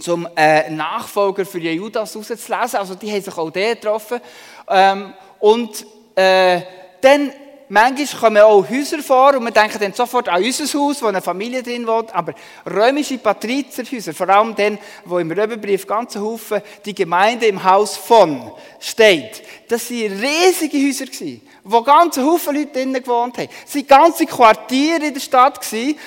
zum 0.00 0.28
äh, 0.36 0.70
Nachfolger 0.70 1.46
für 1.46 1.58
Judas 1.58 2.16
rauszulesen. 2.16 2.78
Also 2.78 2.94
die 2.94 3.10
haben 3.10 3.22
sich 3.22 3.36
auch 3.36 3.50
der 3.50 3.74
getroffen. 3.74 4.20
Ähm, 4.68 5.14
und 5.40 5.86
äh, 6.14 6.62
dann 7.00 7.32
manchmal 7.68 8.20
kommen 8.20 8.42
auch 8.42 8.68
Häuser 8.68 9.02
vor 9.02 9.34
und 9.34 9.44
wir 9.44 9.50
denken 9.50 9.78
dann 9.80 9.92
sofort 9.92 10.28
an 10.28 10.42
unser 10.42 10.78
Haus, 10.78 11.02
wo 11.02 11.06
eine 11.06 11.20
Familie 11.20 11.62
drin 11.62 11.86
wohnt, 11.86 12.14
aber 12.14 12.34
römische 12.66 13.18
Patrizierhäuser, 13.18 14.14
vor 14.14 14.28
allem 14.28 14.54
dann, 14.54 14.78
wo 15.04 15.18
im 15.18 15.30
Römerbrief 15.30 15.86
ganze 15.86 16.20
Haufen 16.20 16.62
die 16.84 16.94
Gemeinde 16.94 17.46
im 17.46 17.62
Haus 17.62 17.96
von 17.96 18.52
steht, 18.80 19.42
das 19.68 19.90
waren 19.90 20.20
riesige 20.20 20.78
Häuser 20.78 21.06
wo 21.64 21.82
ganze 21.82 22.24
Haufen 22.24 22.54
Leute 22.54 22.72
drinnen 22.72 23.02
gewohnt 23.02 23.36
haben. 23.36 23.48
Es 23.66 23.74
waren 23.74 23.86
ganze 23.86 24.26
Quartiere 24.26 25.06
in 25.06 25.14
der 25.14 25.20
Stadt 25.20 25.60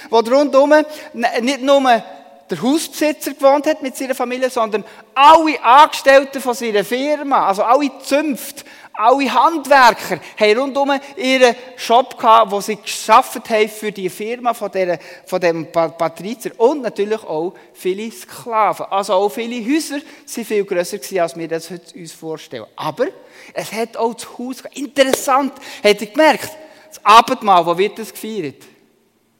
wo 0.09 0.17
rundherum 0.17 0.73
nicht 1.13 1.61
nur 1.61 2.03
der 2.51 2.61
Hausbesitzer 2.61 3.33
gewohnt 3.33 3.65
hat 3.65 3.81
mit 3.81 3.95
seiner 3.95 4.13
Familie, 4.13 4.49
sondern 4.49 4.83
alle 5.15 5.61
Angestellten 5.63 6.41
von 6.41 6.53
seiner 6.53 6.83
Firma, 6.83 7.47
also 7.47 7.63
alle 7.63 7.89
Zünfte, 7.99 8.63
alle 8.93 9.33
Handwerker 9.33 10.19
haben 10.37 10.59
rundum 10.59 10.91
ihren 11.15 11.55
Shop 11.77 12.17
gehabt, 12.17 12.51
wo 12.51 12.59
sie 12.59 12.75
geschafft 12.75 13.49
haben 13.49 13.69
für 13.69 13.91
die 13.91 14.09
Firma 14.09 14.53
von, 14.53 14.69
der, 14.71 14.99
von 15.25 15.39
dem 15.39 15.71
Patrizier. 15.71 16.51
Und 16.57 16.81
natürlich 16.81 17.23
auch 17.23 17.53
viele 17.73 18.11
Sklaven. 18.11 18.87
Also 18.89 19.13
auch 19.13 19.29
viele 19.29 19.65
Häuser 19.65 19.99
sind 20.25 20.45
viel 20.45 20.65
grösser 20.65 20.97
gewesen, 20.97 21.19
als 21.19 21.37
wir 21.37 21.47
das 21.47 21.69
heute 21.69 21.97
uns 21.97 22.11
vorstellen. 22.11 22.65
Aber 22.75 23.07
es 23.53 23.71
hat 23.71 23.95
auch 23.95 24.13
das 24.13 24.27
Haus, 24.37 24.63
interessant, 24.73 25.53
habt 25.83 26.01
ihr 26.01 26.07
gemerkt, 26.07 26.49
das 26.89 27.03
Abendmahl, 27.03 27.65
wo 27.65 27.77
wird 27.77 27.97
das 27.97 28.11
gefeiert? 28.11 28.63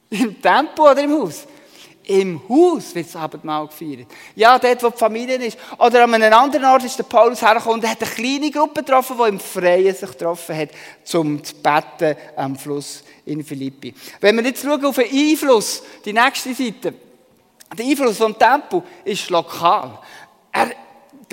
Im 0.08 0.40
Tempel 0.40 0.80
oder 0.80 1.02
im 1.02 1.12
Haus? 1.12 1.46
Im 2.12 2.42
Haus 2.46 2.94
wird 2.94 3.06
das 3.06 3.16
Abendmahl 3.16 3.66
gefeiert. 3.68 4.06
Ja, 4.34 4.58
dort, 4.58 4.82
wo 4.82 4.90
die 4.90 4.98
Familie 4.98 5.36
ist. 5.36 5.56
Oder 5.78 6.04
an 6.04 6.12
einem 6.12 6.34
anderen 6.34 6.66
Ort 6.66 6.84
ist 6.84 6.98
der 6.98 7.04
Paulus 7.04 7.40
hergekommen 7.40 7.80
und 7.80 7.88
hat 7.88 8.02
eine 8.02 8.10
kleine 8.10 8.50
Gruppe 8.50 8.82
getroffen, 8.82 9.16
die 9.18 9.28
im 9.30 9.40
Freien 9.40 9.94
sich 9.94 10.10
getroffen 10.10 10.54
hat, 10.54 10.68
um 11.14 11.42
zu 11.42 11.54
beten 11.54 12.14
am 12.36 12.56
Fluss 12.56 13.02
in 13.24 13.42
Philippi. 13.42 13.94
Wenn 14.20 14.36
wir 14.36 14.44
jetzt 14.44 14.62
schauen 14.62 14.84
auf 14.84 14.96
den 14.96 15.10
Einfluss, 15.10 15.82
die 16.04 16.12
nächste 16.12 16.52
Seite, 16.52 16.92
der 17.78 17.86
Einfluss 17.86 18.18
vom 18.18 18.38
Tempel 18.38 18.82
ist 19.06 19.30
lokal. 19.30 19.98
Er 20.52 20.70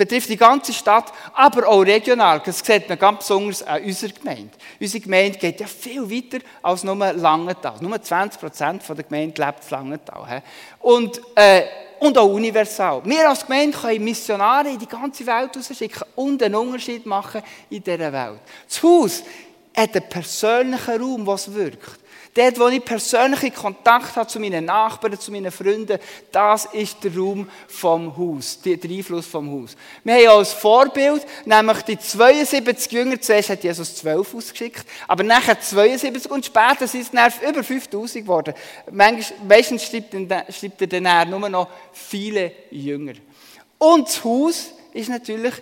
betrifft 0.00 0.30
die 0.30 0.36
ganze 0.38 0.72
Stadt, 0.72 1.12
aber 1.34 1.68
auch 1.68 1.82
regional. 1.82 2.40
Das 2.42 2.60
sieht 2.60 2.88
man 2.88 2.98
ganz 2.98 3.18
besonders 3.18 3.62
an 3.62 3.84
unserer 3.84 4.12
Gemeinde. 4.12 4.50
Unsere 4.80 5.04
Gemeinde 5.04 5.38
geht 5.38 5.60
ja 5.60 5.66
viel 5.66 6.10
weiter 6.10 6.42
als 6.62 6.84
nur 6.84 6.96
Langenthal. 7.12 7.74
Nur 7.82 7.94
20% 7.96 8.94
der 8.94 9.04
Gemeinde 9.04 9.42
lebt 9.42 9.64
in 9.64 9.70
Langenthal. 9.70 10.42
Und, 10.78 11.20
äh, 11.34 11.64
und 11.98 12.16
auch 12.16 12.32
universal. 12.32 13.02
Wir 13.04 13.28
als 13.28 13.44
Gemeinde 13.44 13.76
können 13.76 14.02
Missionare 14.02 14.70
in 14.70 14.78
die 14.78 14.88
ganze 14.88 15.26
Welt 15.26 15.54
rausschicken 15.54 16.02
und 16.16 16.42
einen 16.42 16.54
Unterschied 16.54 17.04
machen 17.04 17.42
in 17.68 17.82
dieser 17.82 18.10
Welt. 18.10 18.40
Das 18.66 18.82
Haus 18.82 19.22
hat 19.76 19.94
einen 19.94 20.08
persönlichen 20.08 21.02
Raum, 21.02 21.26
was 21.26 21.52
wirkt. 21.52 22.00
Dort, 22.34 22.60
wo 22.60 22.68
ich 22.68 22.84
persönlichen 22.84 23.52
Kontakt 23.52 24.14
habe 24.14 24.28
zu 24.28 24.38
meinen 24.38 24.66
Nachbarn, 24.66 25.18
zu 25.18 25.32
meinen 25.32 25.50
Freunden, 25.50 25.98
das 26.30 26.66
ist 26.66 27.02
der 27.02 27.16
Raum 27.16 27.48
vom 27.66 28.16
Haus, 28.16 28.60
der 28.60 28.78
Einfluss 28.84 29.26
vom 29.26 29.50
Haus. 29.50 29.76
Wir 30.04 30.14
haben 30.14 30.38
als 30.38 30.52
Vorbild 30.52 31.26
nämlich 31.44 31.82
die 31.82 31.98
72 31.98 32.92
Jünger, 32.92 33.20
zuerst 33.20 33.50
hat 33.50 33.64
Jesus 33.64 33.96
12 33.96 34.34
ausgeschickt, 34.34 34.86
aber 35.08 35.24
nachher 35.24 35.60
72 35.60 36.30
und 36.30 36.46
später 36.46 36.86
sind 36.86 37.00
es 37.00 37.10
dann 37.10 37.32
über 37.48 37.64
5000 37.64 38.24
geworden. 38.24 38.54
Meistens 38.92 39.84
schreibt 39.84 40.14
er 40.14 40.86
dann 40.86 41.30
nur 41.30 41.48
noch 41.48 41.68
viele 41.92 42.52
Jünger. 42.70 43.14
Und 43.76 44.06
das 44.06 44.22
Haus 44.22 44.72
ist 44.92 45.08
natürlich 45.08 45.54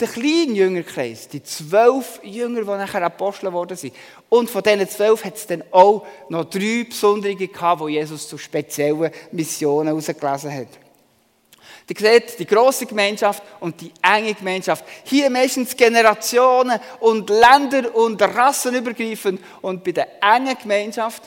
der 0.00 0.08
kleine 0.08 0.52
Jüngerkreis, 0.52 1.28
die 1.28 1.42
zwölf 1.42 2.20
Jünger, 2.22 2.60
die 2.60 2.66
nachher 2.66 3.02
Apostel 3.02 3.46
geworden 3.46 3.76
sind. 3.76 3.94
Und 4.28 4.48
von 4.48 4.62
diesen 4.62 4.88
zwölf 4.88 5.24
hat 5.24 5.36
es 5.36 5.46
dann 5.46 5.64
auch 5.72 6.06
noch 6.28 6.44
drei 6.44 6.86
Besondere 6.88 7.34
gehabt, 7.34 7.80
wo 7.80 7.88
Jesus 7.88 8.28
zu 8.28 8.38
speziellen 8.38 9.10
Missionen 9.32 9.88
herausgelesen 9.88 10.52
hat. 10.54 10.68
Ihr 11.88 11.96
seht 11.98 12.38
die 12.38 12.46
große 12.46 12.86
Gemeinschaft 12.86 13.42
und 13.60 13.80
die 13.80 13.92
enge 14.02 14.34
Gemeinschaft. 14.34 14.84
Hier 15.04 15.30
meistens 15.30 15.74
Generationen 15.74 16.78
und 17.00 17.30
Länder 17.30 17.94
und 17.94 18.20
Rassen 18.20 18.74
übergreifen 18.74 19.38
und 19.62 19.82
bei 19.82 19.92
der 19.92 20.22
engen 20.22 20.56
Gemeinschaft 20.60 21.22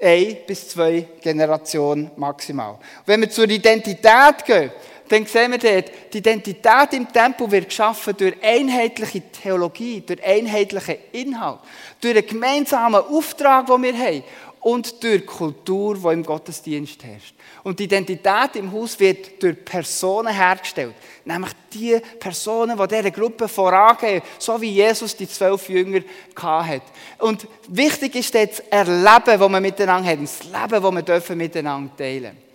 ein 0.00 0.38
bis 0.46 0.70
zwei 0.70 1.06
Generationen 1.20 2.10
maximal. 2.16 2.78
Wenn 3.04 3.20
wir 3.20 3.30
zur 3.30 3.48
Identität 3.48 4.44
gehen, 4.44 4.70
dann 5.08 5.26
sehen 5.26 5.52
wir 5.52 5.58
dort, 5.58 5.90
die 6.12 6.18
Identität 6.18 6.92
im 6.92 7.12
Tempel 7.12 7.50
wird 7.50 7.68
geschaffen 7.68 8.14
durch 8.16 8.34
einheitliche 8.42 9.22
Theologie, 9.30 10.00
durch 10.00 10.22
einheitlichen 10.24 10.96
Inhalt, 11.12 11.60
durch 12.00 12.16
einen 12.16 12.26
gemeinsamen 12.26 13.02
Auftrag, 13.02 13.66
den 13.66 13.82
wir 13.82 13.98
haben 13.98 14.24
und 14.66 15.00
durch 15.00 15.24
Kultur, 15.24 15.96
die 15.96 16.12
im 16.12 16.24
Gottesdienst 16.24 17.04
herrscht. 17.04 17.36
Und 17.62 17.78
die 17.78 17.84
Identität 17.84 18.56
im 18.56 18.72
Haus 18.72 18.98
wird 18.98 19.40
durch 19.40 19.64
Personen 19.64 20.34
hergestellt. 20.34 20.94
Nämlich 21.24 21.52
die 21.72 22.00
Personen, 22.18 22.76
die 22.76 22.88
dieser 22.88 23.10
Gruppe 23.12 23.46
vorangehen, 23.46 24.22
so 24.40 24.60
wie 24.60 24.72
Jesus 24.72 25.16
die 25.16 25.28
zwölf 25.28 25.68
Jünger 25.68 26.02
hatte. 26.36 26.82
Und 27.18 27.46
wichtig 27.68 28.16
ist 28.16 28.34
das 28.34 28.58
Erleben, 28.68 29.22
das 29.24 29.40
wir 29.40 29.60
miteinander 29.60 30.10
haben, 30.10 30.22
das 30.22 30.42
Leben, 30.42 31.04
das 31.04 31.28
wir 31.28 31.36
miteinander 31.36 31.96
teilen 31.96 32.22
dürfen. 32.22 32.45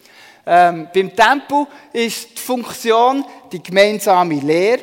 Ähm, 0.46 0.88
beim 0.94 1.16
Tempel 1.16 1.68
ist 1.94 2.38
die 2.38 2.42
Funktion 2.42 3.24
die 3.52 3.62
gemeinsame 3.62 4.36
Lehre. 4.36 4.82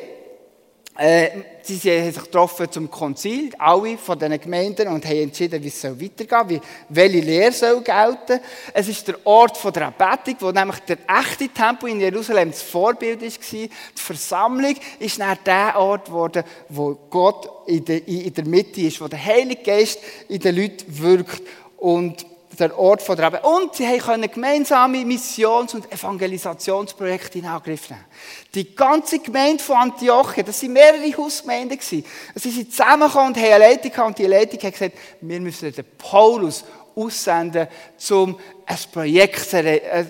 Äh, 0.97 1.29
sie 1.63 1.79
haben 1.79 2.11
sich 2.11 2.23
getroffen 2.23 2.69
zum 2.69 2.91
Konzil, 2.91 3.51
alle 3.57 3.97
von 3.97 4.19
diesen 4.19 4.39
Gemeinden, 4.39 4.89
und 4.89 5.05
haben 5.05 5.17
entschieden, 5.17 5.63
wie 5.63 5.69
es 5.69 5.83
weitergehen 5.83 6.59
soll, 6.59 6.61
welche 6.89 7.19
Lehre 7.19 7.51
soll 7.53 7.81
gelten. 7.81 8.41
Es 8.73 8.89
ist 8.89 9.07
der 9.07 9.15
Ort 9.25 9.57
von 9.57 9.71
der 9.71 9.87
Anbetung, 9.87 10.35
wo 10.39 10.51
nämlich 10.51 10.79
der 10.79 10.97
echte 11.07 11.47
Tempel 11.49 11.89
in 11.91 12.01
Jerusalem 12.01 12.51
das 12.51 12.61
Vorbild 12.61 13.21
war. 13.21 13.29
Die 13.29 13.69
Versammlung 13.95 14.75
ist 14.99 15.19
dann 15.19 15.37
der 15.45 15.77
Ort 15.77 16.05
geworden, 16.05 16.43
wo 16.67 16.97
Gott 17.09 17.49
in 17.67 17.85
der, 17.85 18.05
in 18.05 18.33
der 18.33 18.45
Mitte 18.45 18.81
ist, 18.81 18.99
wo 18.99 19.07
der 19.07 19.23
Heilige 19.23 19.63
Geist 19.63 19.99
in 20.27 20.39
den 20.39 20.55
Leuten 20.55 20.85
wirkt. 20.87 21.43
Und 21.77 22.25
der 22.59 22.77
Ort 22.77 23.01
von 23.01 23.15
der 23.15 23.27
Arbeit. 23.27 23.43
Und 23.43 23.75
sie 23.75 23.97
können 23.97 24.29
gemeinsame 24.29 25.05
Missions- 25.05 25.73
und 25.73 25.91
Evangelisationsprojekte 25.91 27.39
in 27.39 27.45
Angriff 27.45 27.89
nehmen. 27.89 28.05
Die 28.53 28.75
ganze 28.75 29.19
Gemeinde 29.19 29.63
von 29.63 29.77
Antiochia, 29.77 30.43
das 30.43 30.59
sind 30.59 30.73
mehrere 30.73 31.17
Hausgemeinden 31.17 31.77
gewesen. 31.77 32.05
Sie 32.35 32.51
sind 32.51 32.71
zusammengekommen 32.71 33.29
und 33.29 33.37
haben 33.37 33.53
eine 33.53 33.69
Leitung 33.69 33.91
gehabt, 33.91 34.07
und 34.07 34.17
die 34.19 34.25
Leitung 34.25 34.61
hat 34.61 34.73
gesagt, 34.73 34.97
wir 35.21 35.39
müssen 35.39 35.71
den 35.71 35.85
Paulus 35.97 36.63
aussenden, 36.95 37.67
um 38.09 38.39
ein 38.65 38.77
Projekt 38.91 39.49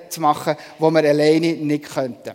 zu 0.10 0.22
machen, 0.22 0.56
das 0.80 0.92
wir 0.92 1.10
alleine 1.10 1.54
nicht 1.54 1.86
könnten. 1.86 2.34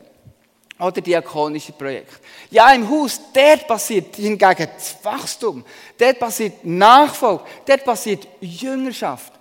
oder 0.79 1.01
diakonische 1.01 1.73
Projekte. 1.73 2.17
Ja, 2.51 2.73
im 2.73 2.89
Haus, 2.89 3.21
dort 3.33 3.67
passiert 3.67 4.17
hingegen 4.17 4.69
das 4.77 4.97
Wachstum, 5.03 5.65
dort 5.97 6.19
passiert 6.19 6.65
Nachfolge, 6.65 7.45
dort 7.67 7.85
passiert 7.85 8.27
Jüngerschaft. 8.41 9.33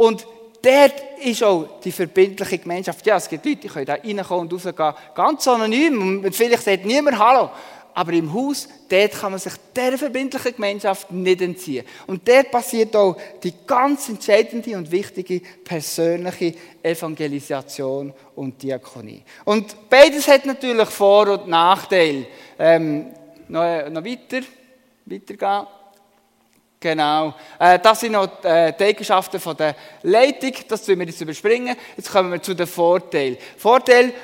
Und 0.00 0.26
dort 0.62 0.94
ist 1.22 1.42
auch 1.42 1.78
die 1.84 1.92
verbindliche 1.92 2.56
Gemeinschaft. 2.56 3.04
Ja, 3.04 3.18
es 3.18 3.28
gibt 3.28 3.44
Leute, 3.44 3.58
die 3.58 3.68
können 3.68 3.84
da 3.84 3.92
reinkommen 3.92 4.48
und 4.48 4.52
rausgehen, 4.54 4.94
ganz 5.14 5.46
anonym. 5.46 6.22
Und 6.24 6.34
vielleicht 6.34 6.62
sagt 6.62 6.86
niemand 6.86 7.18
Hallo. 7.18 7.50
Aber 7.92 8.10
im 8.14 8.32
Haus, 8.32 8.66
dort 8.88 9.12
kann 9.12 9.32
man 9.32 9.38
sich 9.38 9.52
dieser 9.76 9.98
verbindlichen 9.98 10.54
Gemeinschaft 10.54 11.12
nicht 11.12 11.42
entziehen. 11.42 11.84
Und 12.06 12.26
dort 12.26 12.50
passiert 12.50 12.96
auch 12.96 13.14
die 13.42 13.52
ganz 13.66 14.08
entscheidende 14.08 14.74
und 14.74 14.90
wichtige 14.90 15.42
persönliche 15.62 16.54
Evangelisation 16.82 18.14
und 18.36 18.62
Diakonie. 18.62 19.22
Und 19.44 19.90
beides 19.90 20.26
hat 20.28 20.46
natürlich 20.46 20.88
Vor- 20.88 21.28
und 21.28 21.48
Nachteile. 21.48 22.26
Ähm, 22.58 23.08
noch, 23.48 23.90
noch 23.90 24.02
weiter, 24.02 24.46
weitergehen. 25.04 25.66
Genau. 26.82 27.34
Äh, 27.58 27.78
das 27.78 28.00
sind 28.00 28.12
noch 28.12 28.42
äh, 28.42 28.72
die 28.72 28.84
Eigenschaften 28.84 29.38
der 29.54 29.76
Leitung. 30.02 30.52
Das 30.66 30.82
tun 30.82 30.98
wir 30.98 31.06
jetzt 31.06 31.20
überspringen. 31.20 31.76
Jetzt 31.94 32.10
kommen 32.10 32.32
wir 32.32 32.40
zu 32.40 32.54
den 32.54 32.66
Vorteilen. 32.66 33.36
Vorteil 33.58 34.14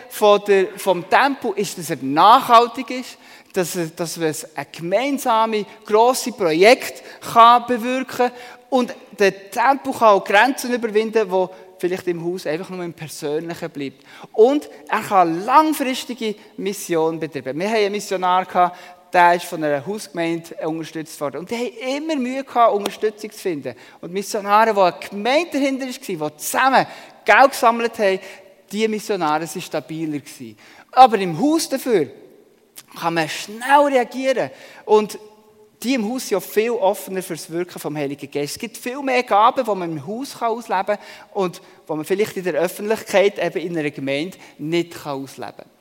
der, 0.48 0.68
vom 0.78 1.08
Tempo 1.08 1.52
ist, 1.52 1.76
dass 1.76 1.90
er 1.90 1.98
nachhaltig 2.00 2.90
ist, 2.90 3.18
dass, 3.52 3.76
er, 3.76 3.88
dass 3.88 4.16
man 4.16 4.34
ein 4.54 4.66
gemeinsames, 4.72 5.66
grosses 5.84 6.34
Projekt 6.34 7.02
bewirken 7.68 8.16
kann 8.16 8.32
und 8.70 8.94
der 9.18 9.50
Tempo 9.50 9.92
kann 9.92 10.08
auch 10.08 10.24
Grenzen 10.24 10.72
überwinden, 10.72 11.28
die 11.30 11.46
vielleicht 11.78 12.06
im 12.08 12.24
Haus 12.24 12.46
einfach 12.46 12.70
nur 12.70 12.84
im 12.84 12.92
Persönlichen 12.92 13.70
bleibt. 13.70 14.02
Und 14.32 14.68
er 14.88 15.00
kann 15.00 15.44
langfristige 15.44 16.34
Mission 16.56 17.20
betreiben. 17.20 17.58
Wir 17.58 17.68
hatten 17.68 17.78
einen 17.78 17.92
Missionar, 17.92 18.72
der 19.12 19.34
ist 19.34 19.46
von 19.46 19.62
einer 19.62 19.84
Hausgemeinde 19.86 20.54
unterstützt 20.66 21.20
worden. 21.20 21.38
Und 21.38 21.50
die 21.50 21.56
haben 21.56 21.96
immer 21.96 22.16
Mühe 22.16 22.44
gehabt, 22.44 22.74
Unterstützung 22.74 23.30
zu 23.30 23.38
finden. 23.38 23.74
Und 24.00 24.12
Missionare, 24.12 24.74
die 24.74 24.80
eine 24.80 25.08
Gemeinde 25.08 25.50
dahinter 25.52 25.86
war, 25.86 26.30
die 26.30 26.36
zusammen 26.36 26.86
Geld 27.24 27.50
gesammelt 27.50 27.98
haben, 27.98 28.18
diese 28.70 28.88
Missionare 28.88 29.46
waren 29.46 29.60
stabiler. 29.60 30.18
Gewesen. 30.18 30.56
Aber 30.92 31.18
im 31.18 31.38
Haus 31.40 31.68
dafür 31.68 32.08
kann 32.98 33.14
man 33.14 33.28
schnell 33.28 33.86
reagieren. 33.88 34.50
Und 34.84 35.18
die 35.82 35.94
im 35.94 36.10
Haus 36.10 36.28
sind 36.28 36.32
ja 36.32 36.40
viel 36.40 36.70
offener 36.70 37.22
für 37.22 37.34
das 37.34 37.50
Wirken 37.50 37.78
vom 37.78 37.96
Heiligen 37.96 38.30
Geist. 38.30 38.54
Es 38.54 38.58
gibt 38.58 38.76
viel 38.76 39.00
mehr 39.02 39.22
Gaben, 39.22 39.64
die 39.64 39.74
man 39.74 39.92
im 39.92 40.06
Haus 40.06 40.40
ausleben 40.40 40.86
kann 40.86 40.98
und 41.32 41.60
die 41.88 41.92
man 41.92 42.04
vielleicht 42.04 42.36
in 42.36 42.44
der 42.44 42.54
Öffentlichkeit, 42.54 43.38
eben 43.38 43.58
in 43.66 43.78
einer 43.78 43.90
Gemeinde, 43.90 44.38
nicht 44.58 45.06
ausleben 45.06 45.54
kann. 45.56 45.75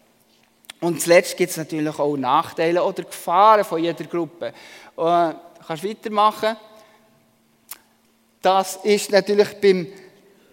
Und 0.85 1.01
zuletzt 1.01 1.35
gibt 1.35 1.49
es 1.49 1.57
natürlich 1.57 1.97
auch 1.97 2.15
Nachteile 2.15 2.83
oder 2.83 3.03
Gefahren 3.03 3.65
von 3.65 3.83
jeder 3.83 4.03
Gruppe. 4.03 4.53
Äh, 4.95 5.33
kannst 5.67 5.83
weitermachen? 5.83 6.55
Das 8.39 8.75
ist 8.83 9.11
natürlich 9.11 9.59
beim, 9.59 9.87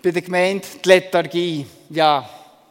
bei 0.02 0.10
der 0.10 0.22
Gemeinde 0.22 0.66
die 0.82 0.88
Lethargie. 0.88 1.66
Ja, 1.90 2.26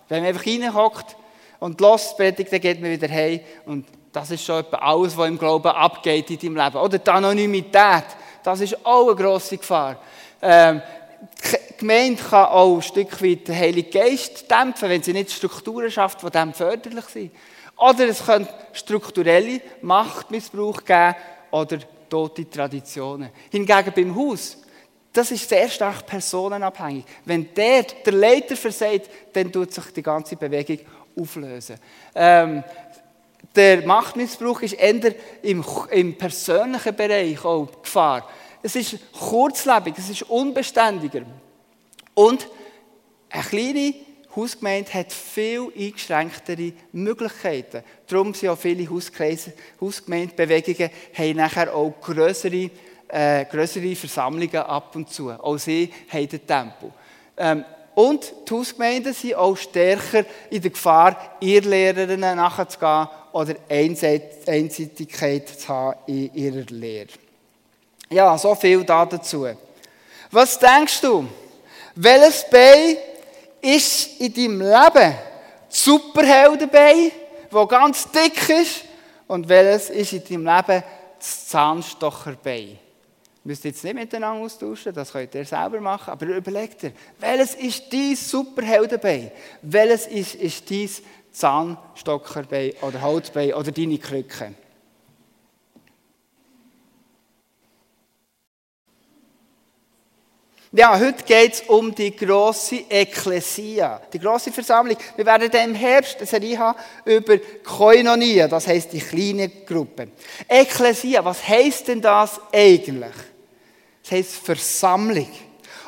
wenn 0.10 0.24
man 0.24 0.30
einfach 0.30 0.48
reinhockt 0.48 1.16
und 1.60 1.80
los 1.80 2.16
predigt, 2.18 2.52
dann 2.52 2.62
geht 2.62 2.82
man 2.82 2.90
wieder 2.90 3.08
heim. 3.08 3.42
Und 3.68 3.86
das 4.12 4.32
ist 4.32 4.44
schon 4.44 4.62
etwa 4.62 4.78
alles, 4.78 5.16
was 5.16 5.28
im 5.28 5.38
Glauben 5.38 5.68
abgeht 5.68 6.32
in 6.32 6.40
deinem 6.40 6.66
Leben. 6.66 6.78
Oder 6.78 6.98
die 6.98 7.12
Anonymität, 7.12 8.06
das 8.44 8.60
ist 8.62 8.84
auch 8.84 9.06
eine 9.06 9.16
grosse 9.16 9.58
Gefahr. 9.58 9.98
Ähm, 10.42 10.82
die 11.22 11.78
Gemeinde 11.78 12.22
kann 12.22 12.46
auch 12.46 12.76
ein 12.76 12.82
Stück 12.82 13.22
weit 13.22 13.48
den 13.48 13.56
Heiligen 13.56 13.92
Geist 13.92 14.50
dämpfen, 14.50 14.90
wenn 14.90 15.04
sie 15.04 15.14
nicht 15.14 15.32
Strukturen 15.32 15.92
schafft, 15.92 16.24
die 16.24 16.30
dem 16.30 16.54
förderlich 16.54 17.06
sind. 17.06 17.32
Oder 17.78 18.08
es 18.08 18.26
könnte 18.26 18.54
strukturelle 18.74 19.62
Machtmissbrauch 19.82 20.84
geben 20.84 21.16
oder 21.50 21.80
tote 22.10 22.50
Traditionen. 22.50 23.30
Hingegen 23.50 23.94
beim 23.96 24.16
Haus, 24.16 24.58
das 25.12 25.32
ist 25.32 25.50
sehr 25.50 25.68
stark 25.68 26.06
personenabhängig. 26.06 27.06
Wenn 27.26 27.54
der, 27.54 27.84
der 27.84 28.14
Leiter 28.14 28.56
versagt, 28.56 29.10
dann 29.34 29.52
tut 29.52 29.74
sich 29.74 29.86
die 29.86 30.04
ganze 30.04 30.36
Bewegung 30.36 30.80
auflösen. 31.20 31.78
Ähm, 32.16 32.64
der 33.56 33.86
Machtmissbrauch 33.86 34.62
ist 34.62 34.74
eher 34.74 35.14
im, 35.42 35.66
im 35.90 36.18
persönlichen 36.18 36.96
Bereich 36.96 37.44
auch 37.44 37.68
Gefahr. 37.82 38.30
Es 38.62 38.76
ist 38.76 38.98
kurzlebig, 39.14 39.96
es 39.98 40.10
ist 40.10 40.24
unbeständiger. 40.24 41.22
Und 42.14 42.48
eine 43.30 43.44
kleine 43.44 43.94
Hausgemeinde 44.36 44.94
hat 44.94 45.12
viel 45.12 45.72
eingeschränktere 45.78 46.74
Möglichkeiten. 46.92 47.84
Darum 48.08 48.34
sind 48.34 48.50
auch 48.50 48.58
viele 48.58 48.90
Hausgemeindebewegungen 48.90 50.90
haben 51.14 51.38
nachher 51.38 51.76
auch 51.76 51.94
größere, 52.02 52.72
äh, 53.08 53.46
größere 53.46 53.96
Versammlungen 53.96 54.56
ab 54.56 54.96
und 54.96 55.10
zu. 55.10 55.32
Auch 55.32 55.58
sie 55.58 55.92
haben 56.10 56.30
den 56.30 56.48
Tempo. 56.48 56.92
Ähm, 57.38 57.66
und 57.94 58.34
die 58.48 58.54
Hausgemeinden 58.54 59.14
sind 59.14 59.36
auch 59.36 59.58
stärker 59.58 60.24
in 60.50 60.62
der 60.62 60.72
Gefahr, 60.72 61.36
ihr 61.42 61.62
Lehrerinnen 61.62 62.38
nachzugehen 62.38 63.10
oder 63.34 63.56
Einseitigkeit 63.68 65.50
zu 65.50 65.68
haben 65.68 66.00
in 66.08 66.34
ihrer 66.34 66.64
Lehre. 66.70 67.10
Ja, 68.12 68.38
so 68.38 68.54
viel 68.56 68.84
dazu. 68.84 69.48
Was 70.32 70.60
denkst 70.60 71.00
du? 71.00 71.26
Welches 71.96 72.46
Bein 72.50 72.98
ist 73.62 74.20
in 74.20 74.34
deinem 74.34 74.60
Leben 74.60 75.16
Superheldenbein, 75.70 77.12
das 77.50 77.68
ganz 77.70 78.12
dick 78.12 78.50
ist? 78.50 78.84
Und 79.28 79.48
welches 79.48 79.90
ist 79.92 80.12
in 80.12 80.44
deinem 80.44 80.58
Leben 80.58 80.84
das 81.20 81.48
Zahnstocherbein? 81.48 82.78
Müsst 83.46 83.64
ihr 83.64 83.72
jetzt 83.72 83.84
nicht 83.86 83.96
miteinander 83.96 84.44
austauschen, 84.44 84.94
das 84.94 85.14
könnt 85.14 85.34
ihr 85.34 85.46
selber 85.46 85.80
machen, 85.80 86.12
aber 86.12 86.26
überlegt 86.26 86.82
dir, 86.82 86.92
welches 87.18 87.56
ist 87.56 87.94
dein 87.94 88.18
Superheldenbein? 88.18 89.32
Welches 89.62 90.08
ist, 90.08 90.36
ist 90.36 90.70
dein 90.70 90.90
Zahnstockerbein 91.32 92.74
oder 92.82 93.02
Holzbein 93.02 93.54
oder 93.54 93.72
deine 93.72 93.98
Krücke? 93.98 94.54
Ja, 100.74 100.98
heute 100.98 101.24
geht 101.26 101.54
es 101.56 101.62
um 101.68 101.94
die 101.94 102.16
grosse 102.16 102.86
Ekklesia, 102.88 104.02
die 104.14 104.20
grosse 104.20 104.54
Versammlung. 104.54 104.96
Wir 105.18 105.26
werden 105.26 105.52
dann 105.52 105.72
im 105.72 105.76
Herbst 105.76 106.16
eine 106.20 106.26
Serie 106.26 106.58
haben 106.58 106.80
über 107.04 107.38
Koinonia, 107.62 108.48
das 108.48 108.68
heißt 108.68 108.94
die 108.94 109.02
kleine 109.02 109.50
Gruppe. 109.50 110.08
Ekklesia, 110.48 111.26
was 111.26 111.46
heißt 111.46 111.90
denn 111.90 112.02
das 112.02 112.40
eigentlich? 112.54 113.12
Das 114.02 114.12
heißt 114.14 114.36
Versammlung. 114.36 115.28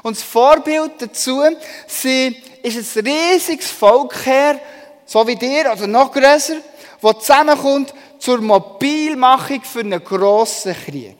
Und 0.02 0.18
das 0.18 0.24
Vorbild 0.24 0.92
dazu 0.98 1.42
sie, 1.88 2.36
ist 2.62 2.98
ein 2.98 3.08
riesiges 3.08 3.72
Volk 3.72 4.26
her, 4.26 4.60
so 5.06 5.26
wie 5.26 5.38
dir, 5.38 5.72
also 5.72 5.88
noch 5.88 6.12
grösser, 6.12 6.58
das 7.02 7.20
zusammenkommt 7.20 7.94
zur 8.20 8.42
Mobilmachung 8.42 9.62
für 9.64 9.80
einen 9.80 10.04
grossen 10.04 10.76
Krieg. 10.76 11.16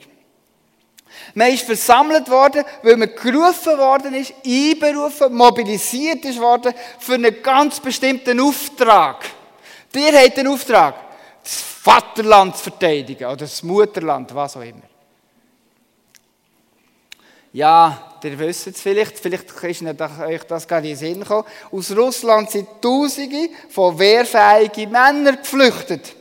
Man 1.34 1.52
ist 1.52 1.64
versammelt 1.64 2.28
worden, 2.28 2.64
weil 2.82 2.96
man 2.96 3.14
gerufen 3.14 3.78
worden 3.78 4.14
ist, 4.14 4.34
einberufen, 4.44 5.34
mobilisiert 5.34 6.24
ist 6.24 6.40
worden 6.40 6.74
für 6.98 7.14
einen 7.14 7.42
ganz 7.42 7.80
bestimmten 7.80 8.40
Auftrag. 8.40 9.24
Dir 9.94 10.12
hat 10.12 10.36
den 10.36 10.48
Auftrag, 10.48 10.94
das 11.42 11.60
Vaterland 11.60 12.56
zu 12.56 12.64
verteidigen 12.64 13.24
oder 13.24 13.36
das 13.36 13.62
Mutterland, 13.62 14.34
was 14.34 14.56
auch 14.56 14.62
immer. 14.62 14.82
Ja, 17.52 18.16
ihr 18.24 18.38
wisst 18.38 18.66
es 18.66 18.80
vielleicht, 18.80 19.18
vielleicht 19.18 19.50
ist 19.62 19.82
euch 19.82 20.42
das 20.44 20.66
gerade 20.66 20.88
in 20.88 20.94
den 20.94 20.98
Sinn 20.98 21.20
gekommen. 21.20 21.46
Aus 21.70 21.96
Russland 21.96 22.50
sind 22.50 22.68
Tausende 22.82 23.48
von 23.70 23.96
wehrfähigen 23.96 24.90
Männern 24.90 25.36
geflüchtet 25.36 26.16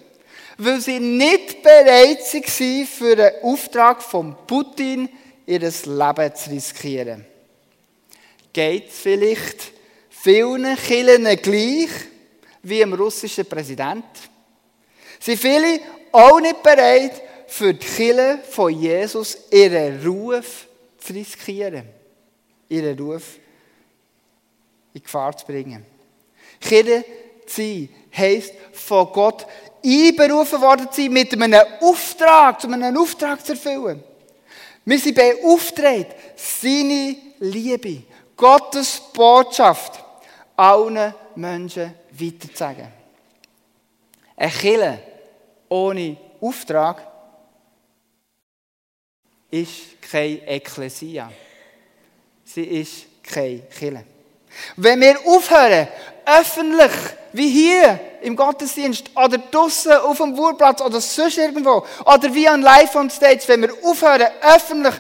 weil 0.58 0.80
sie 0.80 1.00
nicht 1.00 1.64
bereit 1.64 2.20
waren, 2.20 2.88
für 2.88 3.16
den 3.16 3.32
Auftrag 3.44 4.02
von 4.02 4.36
Putin 4.46 5.10
ihr 5.46 5.60
Leben 5.60 6.36
zu 6.36 6.50
riskieren. 6.50 7.26
Geht 8.52 8.90
es 8.90 9.00
vielleicht 9.00 9.72
vielen 10.10 10.78
Killen 10.78 11.24
gleich 11.42 11.90
wie 12.62 12.82
im 12.82 12.94
russischen 12.94 13.46
Präsident? 13.46 14.06
Sind 15.20 15.40
viele 15.40 15.80
auch 16.12 16.40
nicht 16.40 16.62
bereit, 16.62 17.22
für 17.48 17.74
die 17.74 17.86
Kille 17.86 18.40
von 18.50 18.72
Jesus 18.74 19.38
ihren 19.52 20.06
Ruf 20.06 20.68
zu 20.98 21.14
riskieren? 21.14 21.84
Ihren 22.70 22.98
Ruf 22.98 23.38
in 24.94 25.04
Gefahr 25.04 25.36
zu 25.38 25.46
bringen. 25.46 25.86
Zu 26.60 26.70
sein 27.46 27.90
heisst, 28.16 28.54
von 28.72 29.12
Gott 29.12 29.46
einberufen 29.84 30.62
worden 30.62 30.88
sein, 30.92 31.12
mit 31.12 31.34
einem 31.34 31.62
Auftrag, 31.82 32.64
um 32.64 32.74
einen 32.74 32.98
Auftrag 32.98 33.46
zu 33.46 33.54
erfüllen. 33.54 34.04
Wir 34.86 35.00
sind 35.00 35.16
beauftragt, 35.16 36.16
seine 36.36 37.16
Liebe, 37.40 38.04
Gottes 38.36 39.02
Botschaft 39.14 40.04
allen 40.56 41.14
Menschen 41.36 41.94
weiterzusagen. 42.12 42.88
Eine 44.36 44.52
Kille 44.52 45.00
ohne 45.70 46.18
Auftrag 46.42 47.08
ist 49.50 50.02
keine 50.02 50.48
Ekklesia. 50.48 51.32
Sie 52.44 52.64
ist 52.64 53.06
keine 53.24 53.60
Kille. 53.62 54.04
Wenn 54.76 55.02
wir 55.02 55.20
aufhören, 55.26 55.88
öffentlich, 56.26 56.92
wie 57.32 57.50
hier 57.50 58.00
im 58.24 58.36
Gottesdienst 58.36 59.12
oder 59.16 59.38
draußen 59.38 59.92
auf 59.94 60.18
dem 60.18 60.38
Wurplatz 60.38 60.82
oder 60.82 61.00
sonst 61.02 61.38
irgendwo 61.38 61.86
oder 62.02 62.34
wie 62.34 62.48
an 62.48 62.62
Live 62.62 62.96
on 62.96 63.10
Stage, 63.10 63.42
wenn 63.48 63.62
wir 63.62 63.74
aufhören, 63.84 64.28
öffentlich 64.42 64.96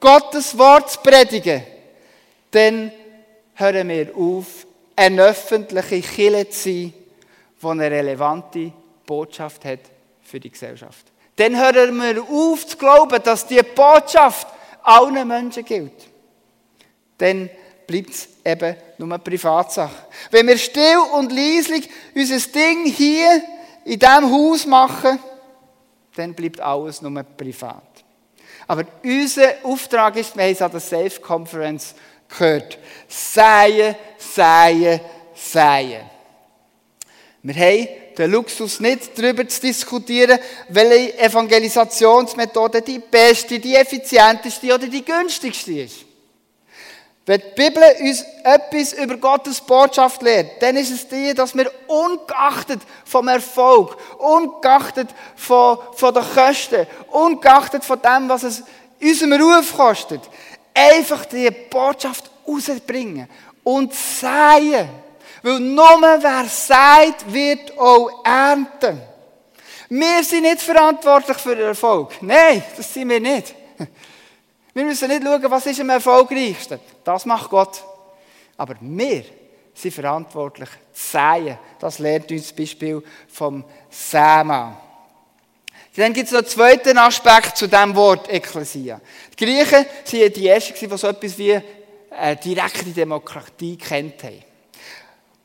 Gottes 0.00 0.56
Wort 0.58 0.90
zu 0.90 1.00
predigen, 1.00 1.62
dann 2.50 2.92
hören 3.54 3.88
wir 3.88 4.16
auf, 4.16 4.66
eine 4.94 5.24
öffentliche 5.24 6.00
Kille 6.00 6.48
zu 6.48 6.62
sein, 6.62 6.94
die 7.62 7.66
eine 7.66 7.90
relevante 7.90 8.72
Botschaft 9.04 9.64
hat 9.64 9.80
für 10.22 10.40
die 10.40 10.50
Gesellschaft. 10.50 11.06
Dann 11.36 11.56
hören 11.56 11.96
wir 11.96 12.22
auf 12.22 12.66
zu 12.66 12.76
glauben, 12.76 13.22
dass 13.22 13.46
die 13.46 13.62
Botschaft 13.62 14.48
allen 14.82 15.28
Menschen 15.28 15.64
gilt. 15.64 16.06
Dann 17.18 17.50
bleibt 17.86 18.10
es 18.10 18.28
eben 18.44 18.76
nur 18.98 19.08
eine 19.08 19.18
Privatsache. 19.18 20.06
Wenn 20.30 20.46
wir 20.46 20.58
still 20.58 20.98
und 21.14 21.32
leislich 21.32 21.88
unser 22.14 22.38
Ding 22.38 22.86
hier 22.86 23.42
in 23.84 23.98
diesem 23.98 24.30
Haus 24.30 24.66
machen, 24.66 25.18
dann 26.16 26.34
bleibt 26.34 26.60
alles 26.60 27.02
nur 27.02 27.22
privat. 27.22 27.82
Aber 28.66 28.84
unser 29.04 29.54
Auftrag 29.62 30.16
ist, 30.16 30.36
wir 30.36 30.44
haben 30.44 30.52
es 30.52 30.62
an 30.62 30.70
der 30.70 30.80
Safe 30.80 31.20
Conference 31.20 31.94
gehört, 32.28 32.78
säen, 33.06 33.94
säen, 34.18 35.00
säen. 35.34 36.02
Wir 37.42 37.54
haben 37.54 37.88
den 38.18 38.30
Luxus 38.30 38.80
nicht 38.80 39.16
darüber 39.16 39.46
zu 39.46 39.60
diskutieren, 39.60 40.40
welche 40.68 41.16
Evangelisationsmethode 41.18 42.82
die 42.82 42.98
beste, 42.98 43.60
die 43.60 43.76
effizienteste 43.76 44.74
oder 44.74 44.88
die 44.88 45.04
günstigste 45.04 45.82
ist. 45.82 46.05
Wenn 47.28 47.40
die 47.40 47.60
Bibel 47.60 47.82
uns 48.02 48.24
etwas 48.44 48.92
über 48.92 49.16
Gottes 49.16 49.60
Botschaft 49.60 50.22
lehrt, 50.22 50.62
dann 50.62 50.76
ist 50.76 50.92
es 50.92 51.08
die, 51.08 51.34
dass 51.34 51.56
wir 51.56 51.68
ungeachtet 51.88 52.80
vom 53.04 53.26
Erfolg, 53.26 53.96
ungeachtet 54.18 55.08
von, 55.34 55.78
von 55.94 56.14
den 56.14 56.22
Kosten, 56.22 56.86
ungeachtet 57.10 57.84
von 57.84 58.00
dem, 58.00 58.28
was 58.28 58.44
es 58.44 58.62
unserem 59.02 59.42
Ruf 59.42 59.76
kostet, 59.76 60.20
einfach 60.72 61.24
die 61.24 61.50
Botschaft 61.50 62.30
rausbringen 62.46 63.28
und 63.64 63.92
säen. 63.92 64.88
Weil 65.42 65.58
nur 65.58 66.00
wer 66.20 66.44
sagt, 66.44 67.32
wird 67.32 67.76
auch 67.76 68.24
ernten. 68.24 69.02
Wir 69.88 70.22
sind 70.22 70.42
nicht 70.42 70.62
verantwortlich 70.62 71.38
für 71.38 71.56
den 71.56 71.66
Erfolg. 71.66 72.12
Nein, 72.20 72.62
das 72.76 72.94
sind 72.94 73.08
wir 73.08 73.20
nicht. 73.20 73.55
Wir 74.76 74.84
müssen 74.84 75.08
nicht 75.08 75.22
schauen, 75.22 75.50
was 75.50 75.64
ist 75.64 75.80
am 75.80 75.88
erfolgreichsten. 75.88 76.78
Das 77.02 77.24
macht 77.24 77.48
Gott. 77.48 77.82
Aber 78.58 78.76
wir 78.78 79.24
sind 79.72 79.94
verantwortlich 79.94 80.68
zu 80.92 81.12
säen. 81.12 81.56
Das 81.78 81.98
lernt 81.98 82.30
uns 82.30 82.48
das 82.48 82.52
Beispiel 82.52 83.02
vom 83.26 83.64
Sämann. 83.88 84.76
Dann 85.96 86.12
gibt 86.12 86.26
es 86.26 86.32
noch 86.32 86.40
einen 86.40 86.48
zweiten 86.48 86.98
Aspekt 86.98 87.56
zu 87.56 87.66
diesem 87.66 87.96
Wort 87.96 88.28
Ekklesia. 88.28 89.00
Die 89.32 89.46
Griechen 89.46 89.86
waren 89.86 90.32
die 90.34 90.46
Ersten, 90.46 90.74
die 90.78 90.98
so 90.98 91.06
etwas 91.06 91.38
wie 91.38 91.58
eine 92.10 92.36
direkte 92.36 92.90
Demokratie 92.90 93.78
kennt 93.78 94.22
haben. 94.24 94.44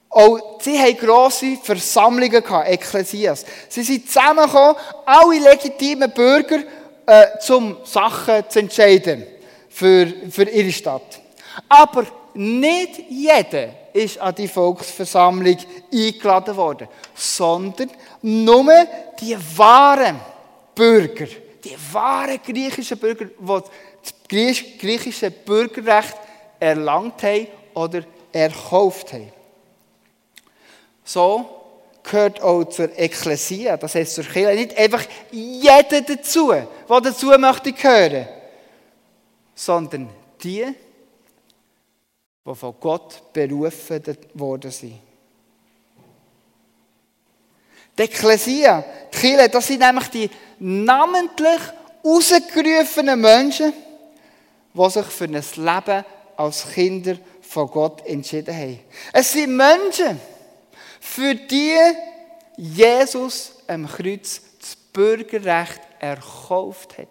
Auch 0.09 0.59
sie 0.59 0.77
hatten 0.77 0.97
grosse 0.97 1.55
Versammlungen, 1.63 2.43
Ekklesias. 2.65 3.45
Sie 3.69 3.83
sind 3.83 4.07
zusammengekommen, 4.07 4.75
alle 5.05 5.39
legitimen 5.39 6.11
Bürger, 6.11 6.63
äh, 7.11 7.53
um 7.53 7.77
Sachen 7.83 8.49
zu 8.49 8.59
entscheiden 8.59 9.25
für, 9.69 10.07
für 10.29 10.49
ihre 10.49 10.71
Stadt. 10.71 11.19
Aber 11.67 12.05
nicht 12.33 13.03
jeder 13.09 13.69
ist 13.91 14.17
an 14.17 14.33
die 14.33 14.47
Volksversammlung 14.47 15.57
eingeladen 15.91 16.55
worden, 16.55 16.87
sondern 17.13 17.91
nur 18.21 18.87
die 19.19 19.37
wahren 19.57 20.21
Bürger, 20.73 21.27
die 21.61 21.75
wahren 21.91 22.39
griechischen 22.45 22.97
Bürger, 22.97 23.25
die 23.25 23.45
das 23.45 24.63
griechische 24.79 25.31
Bürgerrecht 25.31 26.15
erlangt 26.61 27.21
haben 27.23 27.47
oder 27.73 28.03
erkauft 28.31 29.11
haben. 29.11 29.33
So 31.03 31.60
gehört 32.03 32.41
auch 32.41 32.63
zur 32.65 32.97
Ekklesia, 32.97 33.77
das 33.77 33.95
heißt 33.95 34.15
zur 34.15 34.23
Kirche, 34.23 34.55
nicht 34.55 34.77
einfach 34.77 35.03
jeder 35.31 36.01
dazu, 36.01 36.51
der 36.51 36.67
dazu 37.01 37.27
möchte 37.37 37.73
gehören, 37.73 38.27
sondern 39.55 40.09
die, 40.43 40.65
die 42.45 42.55
von 42.55 42.75
Gott 42.79 43.33
berufen 43.33 44.01
worden 44.33 44.71
sind. 44.71 44.99
Die 47.97 48.03
Ekklesia, 48.03 48.83
die 49.13 49.17
Kirche, 49.17 49.49
das 49.49 49.67
sind 49.67 49.81
nämlich 49.81 50.07
die 50.07 50.29
namentlich 50.59 51.59
ausgerufenen 52.03 53.19
Menschen, 53.19 53.73
die 54.73 54.89
sich 54.89 55.05
für 55.05 55.25
ein 55.25 55.33
Leben 55.33 56.05
als 56.37 56.71
Kinder 56.73 57.17
von 57.41 57.67
Gott 57.67 58.05
entschieden 58.05 58.55
haben. 58.55 58.79
Es 59.13 59.33
sind 59.33 59.55
Menschen, 59.55 60.19
für 61.01 61.33
die 61.33 61.75
Jesus 62.55 63.55
am 63.67 63.87
Kreuz 63.87 64.41
das 64.59 64.75
Bürgerrecht 64.75 65.81
erkauft 65.99 66.97
hat 66.97 67.07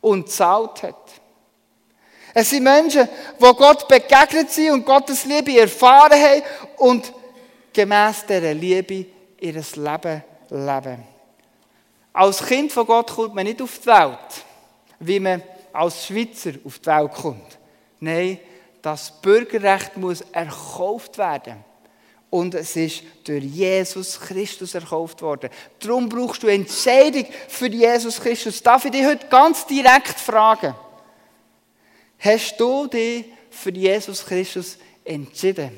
und 0.00 0.30
zahlt 0.30 0.82
hat. 0.82 1.12
Es 2.32 2.50
sind 2.50 2.64
Menschen, 2.64 3.08
die 3.38 3.54
Gott 3.54 3.86
begegnet 3.86 4.50
sind 4.50 4.72
und 4.72 4.86
Gottes 4.86 5.24
Liebe 5.24 5.60
erfahren 5.60 6.20
haben 6.20 6.42
und 6.78 7.12
gemäß 7.72 8.24
dieser 8.26 8.54
Liebe 8.54 9.06
ihr 9.38 9.52
Leben 9.52 10.24
leben. 10.50 11.04
Als 12.14 12.44
Kind 12.44 12.72
von 12.72 12.86
Gott 12.86 13.10
kommt 13.10 13.34
man 13.34 13.44
nicht 13.44 13.60
auf 13.60 13.78
die 13.78 13.86
Welt, 13.86 14.44
wie 15.00 15.20
man 15.20 15.42
als 15.72 16.06
Schweizer 16.06 16.52
auf 16.64 16.78
die 16.78 16.86
Welt 16.86 17.12
kommt. 17.12 17.58
Nein, 18.00 18.40
das 18.80 19.20
Bürgerrecht 19.20 19.96
muss 19.96 20.22
erkauft 20.32 21.18
werden 21.18 21.64
und 22.34 22.52
es 22.56 22.74
ist 22.74 23.04
durch 23.22 23.44
Jesus 23.44 24.18
Christus 24.18 24.74
erkauft 24.74 25.22
worden. 25.22 25.50
Darum 25.78 26.08
brauchst 26.08 26.42
du 26.42 26.48
Entscheidung 26.48 27.26
für 27.46 27.68
Jesus 27.68 28.20
Christus. 28.20 28.60
Darf 28.60 28.84
ich 28.84 28.90
dich 28.90 29.06
heute 29.06 29.28
ganz 29.28 29.64
direkt 29.68 30.18
fragen? 30.18 30.74
Hast 32.18 32.56
du 32.56 32.88
dich 32.88 33.26
für 33.50 33.70
Jesus 33.70 34.26
Christus 34.26 34.78
entschieden? 35.04 35.70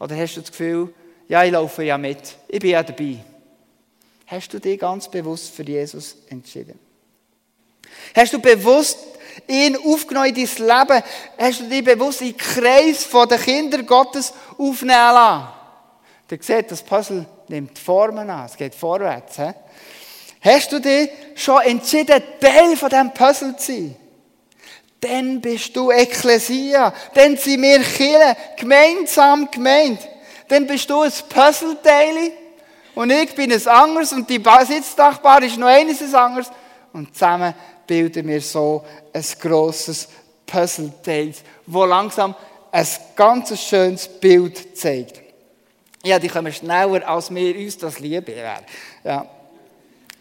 Oder 0.00 0.16
hast 0.16 0.34
du 0.34 0.40
das 0.40 0.50
Gefühl, 0.50 0.92
ja, 1.28 1.44
ich 1.44 1.52
laufe 1.52 1.84
ja 1.84 1.96
mit, 1.96 2.18
ich 2.48 2.58
bin 2.58 2.70
ja 2.70 2.82
dabei? 2.82 3.24
Hast 4.26 4.52
du 4.52 4.58
dich 4.58 4.80
ganz 4.80 5.08
bewusst 5.08 5.54
für 5.54 5.62
Jesus 5.62 6.16
entschieden? 6.30 6.76
Hast 8.12 8.32
du 8.32 8.40
bewusst 8.40 8.98
ihn 9.46 9.76
aufgenommen 9.76 10.34
in 10.34 10.34
dein 10.34 10.78
Leben? 10.78 11.02
Hast 11.38 11.60
du 11.60 11.64
dich 11.64 11.84
bewusst 11.84 12.22
in 12.22 12.28
den 12.28 12.36
Kreis 12.36 13.06
der 13.08 13.38
Kinder 13.38 13.82
Gottes 13.82 14.32
aufnehmen 14.58 14.88
lassen? 14.90 15.48
Ihr 16.30 16.38
seht, 16.40 16.70
das 16.70 16.82
Puzzle 16.82 17.24
nimmt 17.48 17.78
Formen 17.78 18.28
an, 18.28 18.46
es 18.46 18.56
geht 18.56 18.74
vorwärts. 18.74 19.36
He? 19.36 19.50
Hast 20.40 20.72
du 20.72 20.80
dich 20.80 21.10
schon 21.34 21.62
entschieden, 21.62 22.22
Teil 22.40 22.76
von 22.76 22.88
diesem 22.88 23.12
Puzzle 23.12 23.56
zu 23.56 23.72
sein? 23.72 23.96
Dann 25.00 25.40
bist 25.40 25.74
du 25.76 25.90
Ekklesia. 25.90 26.92
Dann 27.14 27.36
sind 27.36 27.62
wir 27.62 27.80
Kirche, 27.80 28.36
gemeinsam 28.56 29.50
gemeint. 29.50 30.00
Dann 30.48 30.66
bist 30.66 30.88
du 30.90 31.02
ein 31.02 31.12
Puzzleteil 31.28 32.32
und 32.94 33.10
ich 33.10 33.34
bin 33.34 33.52
ein 33.52 33.66
anderes 33.68 34.12
und 34.12 34.28
die 34.28 34.42
Sitzdachbar 34.66 35.42
ist 35.42 35.58
noch 35.58 35.68
eines 35.68 36.14
anderes. 36.14 36.50
Und 36.92 37.14
zusammen 37.14 37.54
bilden 37.86 38.26
wir 38.26 38.40
so 38.40 38.84
ein 39.18 39.40
grosses 39.40 40.08
Puzzleteil, 40.46 41.34
wo 41.66 41.84
langsam 41.84 42.34
ein 42.70 42.86
ganz 43.16 43.60
schönes 43.60 44.08
Bild 44.08 44.76
zeigt. 44.76 45.20
Ja, 46.04 46.18
die 46.18 46.28
kommen 46.28 46.52
schneller, 46.52 47.06
als 47.08 47.34
wir 47.34 47.56
uns 47.56 47.76
das 47.76 47.98
lieben 47.98 48.26
wäre. 48.26 48.62
Ja. 49.04 49.26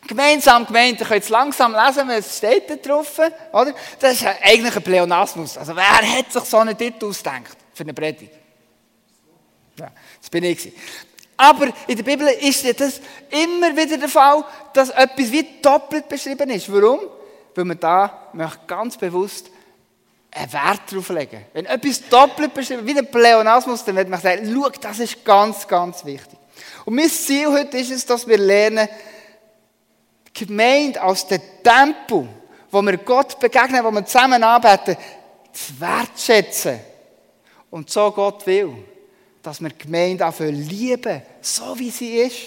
Gemeinsam 0.07 0.65
gemeint, 0.65 0.99
ihr 0.99 1.05
könnt 1.05 1.23
es 1.23 1.29
langsam 1.29 1.75
lesen, 1.75 2.09
es 2.09 2.37
steht 2.37 2.69
da 2.69 2.75
drauf, 2.75 3.19
oder? 3.51 3.73
Das 3.99 4.13
ist 4.13 4.25
eigentlich 4.41 4.75
ein 4.75 4.83
Pleonasmus. 4.83 5.57
Also 5.57 5.75
wer 5.75 6.17
hat 6.17 6.31
sich 6.31 6.43
so 6.43 6.57
einen 6.57 6.77
Titel 6.77 7.05
ausgedacht 7.05 7.57
für 7.73 7.83
eine 7.83 7.93
Predigt? 7.93 8.31
Ja, 9.77 9.91
das 10.19 10.29
bin 10.29 10.45
ich. 10.45 10.71
Aber 11.35 11.67
in 11.85 11.95
der 11.95 12.03
Bibel 12.03 12.27
ist 12.27 12.65
das 12.79 12.99
immer 13.29 13.75
wieder 13.75 13.97
der 13.97 14.09
Fall, 14.09 14.43
dass 14.73 14.89
etwas 14.89 15.31
wie 15.31 15.45
doppelt 15.61 16.09
beschrieben 16.09 16.49
ist. 16.49 16.71
Warum? 16.71 16.99
Weil 17.57 17.65
man 17.65 17.79
da 17.79 18.29
ganz 18.67 18.97
bewusst 18.97 19.49
einen 20.31 20.53
Wert 20.53 20.81
darauf 20.89 21.09
legen. 21.09 21.45
Wenn 21.53 21.65
etwas 21.65 22.07
doppelt 22.07 22.53
beschrieben, 22.53 22.85
wie 22.85 22.97
ein 22.97 23.09
Pleonasmus, 23.09 23.83
dann 23.83 23.95
wird 23.95 24.09
man 24.09 24.21
sagen, 24.21 24.49
schau, 24.53 24.69
das 24.69 24.99
ist 24.99 25.25
ganz, 25.25 25.67
ganz 25.67 26.05
wichtig. 26.05 26.37
Und 26.85 26.95
mein 26.95 27.09
Ziel 27.09 27.47
heute 27.47 27.77
ist 27.77 27.91
es, 27.91 28.05
dass 28.05 28.27
wir 28.27 28.37
lernen, 28.37 28.87
die 30.27 30.45
Gemeinde 30.45 31.01
als 31.01 31.25
den 31.27 31.41
Tempel, 31.63 32.27
wo 32.69 32.81
wir 32.81 32.97
Gott 32.97 33.39
begegnen, 33.39 33.83
wo 33.83 33.91
wir 33.91 34.05
zusammen 34.05 34.43
arbeiten, 34.43 34.95
zu 35.51 35.79
wertschätzen. 35.79 36.79
Und 37.71 37.89
so 37.89 38.11
Gott 38.11 38.45
will, 38.45 38.73
dass 39.41 39.61
wir 39.61 39.69
die 39.69 39.77
Gemeinde 39.77 40.25
auch 40.25 40.39
lieben, 40.39 41.21
so 41.41 41.77
wie 41.79 41.89
sie 41.89 42.17
ist. 42.19 42.37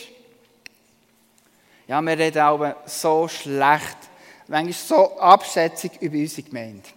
Ja, 1.88 2.00
wir 2.00 2.16
reden 2.16 2.42
auch 2.42 2.74
so 2.86 3.26
schlecht, 3.26 4.09
manchmal 4.50 4.72
so 4.72 5.18
abschätzig 5.18 5.92
über 6.00 6.16
unsere 6.16 6.42
Gemeinde. 6.42 6.88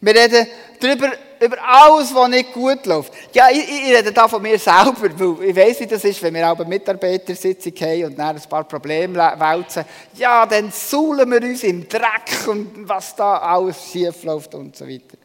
Wir 0.00 0.14
reden 0.14 0.46
darüber, 0.80 1.12
über 1.40 1.56
alles, 1.62 2.14
was 2.14 2.28
nicht 2.28 2.52
gut 2.52 2.84
läuft. 2.84 3.12
Ja, 3.32 3.48
ich, 3.50 3.60
ich 3.60 3.96
rede 3.96 4.12
da 4.12 4.26
von 4.26 4.42
mir 4.42 4.58
selber, 4.58 4.94
weil 5.00 5.48
ich 5.48 5.56
weiss, 5.56 5.80
wie 5.80 5.86
das 5.86 6.04
ist, 6.04 6.22
wenn 6.22 6.34
wir 6.34 6.50
auch 6.50 6.58
eine 6.58 6.68
Mitarbeitersitzung 6.68 7.72
haben 7.80 8.04
und 8.06 8.18
dann 8.18 8.36
ein 8.36 8.48
paar 8.48 8.64
Probleme 8.64 9.16
wälzen. 9.16 9.84
Ja, 10.14 10.44
dann 10.44 10.70
suhlen 10.72 11.30
wir 11.30 11.42
uns 11.42 11.62
im 11.62 11.88
Dreck 11.88 12.46
und 12.48 12.88
was 12.88 13.14
da 13.14 13.38
alles 13.38 13.76
schief 13.90 14.24
läuft 14.24 14.54
und 14.54 14.76
so 14.76 14.86
weiter. 14.86 15.16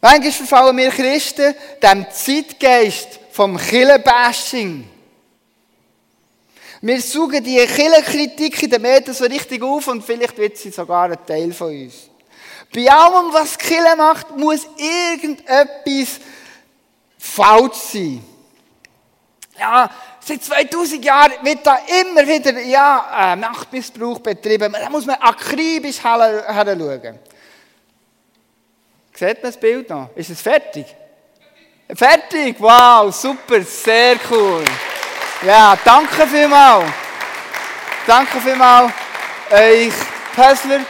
Manchmal 0.00 0.32
verfallen 0.32 0.76
wir 0.76 0.90
Christen 0.90 1.54
dem 1.82 2.06
Zeitgeist 2.10 3.20
vom 3.32 3.56
Killenbashing. 3.58 4.91
Wir 6.84 7.00
suchen 7.00 7.44
die 7.44 7.64
Killenkritik 7.64 8.60
in 8.60 8.70
den 8.70 8.82
Medien 8.82 9.14
so 9.14 9.24
richtig 9.24 9.62
auf 9.62 9.86
und 9.86 10.04
vielleicht 10.04 10.36
wird 10.36 10.56
sie 10.56 10.70
sogar 10.70 11.04
ein 11.04 11.26
Teil 11.26 11.52
von 11.52 11.68
uns. 11.68 12.10
Bei 12.74 12.90
allem, 12.90 13.32
was 13.32 13.56
Kille 13.56 13.94
macht, 13.96 14.36
muss 14.36 14.66
irgendetwas 14.76 16.20
falsch 17.16 17.76
sein. 17.76 18.24
Ja, 19.56 19.88
seit 20.18 20.42
2000 20.42 21.04
Jahren 21.04 21.32
wird 21.42 21.64
da 21.64 21.78
immer 22.00 22.26
wieder 22.26 22.58
ja, 22.62 23.32
äh, 23.32 23.36
Machtmissbrauch 23.36 24.18
betrieben. 24.18 24.72
Da 24.72 24.90
muss 24.90 25.06
man 25.06 25.16
akribisch 25.20 26.00
hinschauen. 26.00 27.18
Sieht 29.14 29.20
man 29.20 29.36
das 29.42 29.56
Bild 29.56 29.88
noch? 29.88 30.10
Ist 30.16 30.30
es 30.30 30.40
fertig? 30.40 30.86
Fertig? 31.94 32.56
Wow, 32.58 33.14
super, 33.14 33.62
sehr 33.62 34.16
cool. 34.28 34.64
Ja, 35.44 35.76
danke 35.84 36.24
vielmals. 36.28 36.88
Danke 38.06 38.40
vielmals 38.40 38.92
euch 39.50 39.92
Puzzler, 40.36 40.80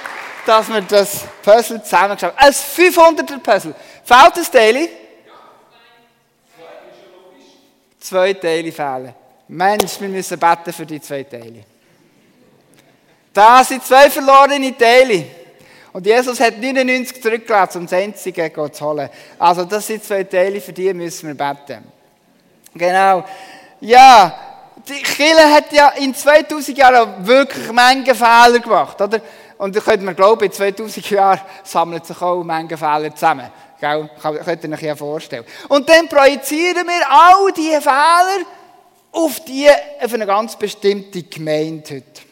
dass 0.44 0.68
wir 0.68 0.82
das 0.82 1.24
Puzzle 1.42 1.82
zusammengeschaut 1.82 2.36
haben. 2.36 2.46
Ein 2.46 2.52
500er 2.52 3.38
Puzzle. 3.38 3.74
Fehlt 4.04 4.36
das 4.36 4.50
Teil? 4.50 4.88
Zwei 7.98 8.34
Teile 8.34 8.72
fehlen. 8.72 9.14
Mensch, 9.48 9.98
wir 10.00 10.08
müssen 10.08 10.38
beten 10.38 10.72
für 10.72 10.84
die 10.84 11.00
zwei 11.00 11.22
Teile. 11.22 11.64
Da 13.32 13.64
sind 13.64 13.86
zwei 13.86 14.10
verlorene 14.10 14.76
Teile. 14.76 15.24
Und 15.94 16.04
Jesus 16.04 16.38
hat 16.40 16.58
99 16.58 17.22
zurückgelassen, 17.22 17.78
um 17.78 17.86
das 17.86 17.94
einzige 17.94 18.52
zu 18.70 18.84
holen. 18.84 19.08
Also 19.38 19.64
das 19.64 19.86
sind 19.86 20.04
zwei 20.04 20.24
Teile, 20.24 20.60
für 20.60 20.74
die 20.74 20.92
müssen 20.92 21.28
wir 21.28 21.34
beten. 21.34 21.84
Genau. 22.74 23.24
Ja, 23.84 24.32
die 24.88 25.02
Kirche 25.02 25.52
hat 25.52 25.72
ja 25.72 25.88
in 25.88 26.14
2000 26.14 26.78
Jahren 26.78 27.26
wirklich 27.26 27.72
Menge 27.72 28.14
Fehler 28.14 28.60
gemacht, 28.60 29.00
oder? 29.00 29.20
Und 29.58 29.74
da 29.74 29.80
könnte 29.80 30.04
man 30.04 30.14
glauben, 30.14 30.44
in 30.44 30.52
2000 30.52 31.10
Jahren 31.10 31.40
sammeln 31.64 32.00
sich 32.04 32.22
auch 32.22 32.44
Menge 32.44 32.78
Fehler 32.78 33.12
zusammen. 33.12 33.50
Gell? 33.80 34.08
Könnt 34.22 34.62
ihr 34.62 34.72
euch 34.72 34.82
ja 34.82 34.94
vorstellen. 34.94 35.44
Und 35.68 35.88
dann 35.88 36.08
projizieren 36.08 36.86
wir 36.86 37.10
all 37.10 37.52
diese 37.52 37.80
Fehler 37.80 38.46
auf, 39.10 39.40
die, 39.40 39.68
auf 40.00 40.14
eine 40.14 40.26
ganz 40.26 40.54
bestimmte 40.54 41.24
Gemeinde 41.24 41.96
heute. 41.96 42.22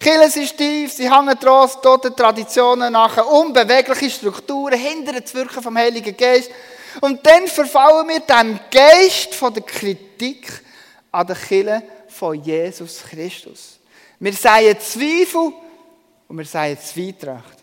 Kirchen 0.00 0.30
sind 0.30 0.48
stief, 0.48 0.92
sie 0.92 1.08
hängen 1.08 1.38
dran, 1.38 1.70
toten 1.80 2.16
Traditionen 2.16 2.92
nach, 2.92 3.24
unbewegliche 3.26 4.10
Strukturen, 4.10 4.76
hindern 4.76 5.20
das 5.22 5.32
Wirken 5.32 5.62
vom 5.62 5.78
Heiligen 5.78 6.16
Geist. 6.16 6.50
Und 7.00 7.24
dann 7.26 7.46
verfallen 7.46 8.08
wir 8.08 8.20
dem 8.20 8.58
Geist 8.70 9.34
von 9.34 9.52
der 9.52 9.62
Kritik 9.62 10.50
an 11.10 11.26
der 11.26 11.36
Kirche 11.36 11.82
von 12.08 12.42
Jesus 12.42 13.02
Christus. 13.08 13.78
Wir 14.18 14.32
seien 14.32 14.78
Zweifel 14.80 15.52
und 16.28 16.38
wir 16.38 16.44
seien 16.44 16.78
Zweitracht. 16.78 17.58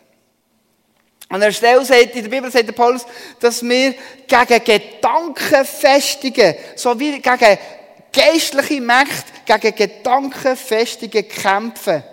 An 1.30 1.40
der 1.40 1.52
Stelle 1.52 1.86
sagt, 1.86 2.16
in 2.16 2.24
der 2.24 2.30
Bibel 2.30 2.52
sagt 2.52 2.68
der 2.68 2.74
Paulus, 2.74 3.06
dass 3.40 3.64
wir 3.64 3.96
gegen 4.28 4.64
Gedanken 4.64 5.66
festigen, 5.66 6.56
so 6.76 7.00
wie 7.00 7.20
gegen 7.20 7.58
geistliche 8.12 8.82
Mächte, 8.82 9.32
gegen 9.46 9.76
Gedankenfestigen 9.76 11.28
kämpfen 11.28 12.04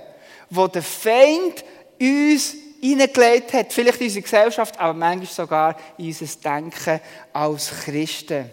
wo 0.51 0.67
der 0.67 0.83
Feind 0.83 1.65
uns 2.01 2.57
hineingelegt 2.81 3.53
hat. 3.53 3.73
Vielleicht 3.73 4.01
in 4.01 4.07
unsere 4.07 4.23
Gesellschaft, 4.23 4.79
aber 4.79 4.95
manchmal 4.95 5.27
sogar 5.27 5.77
in 5.97 6.07
unser 6.07 6.27
Denken 6.43 7.01
als 7.33 7.71
Christen. 7.85 8.51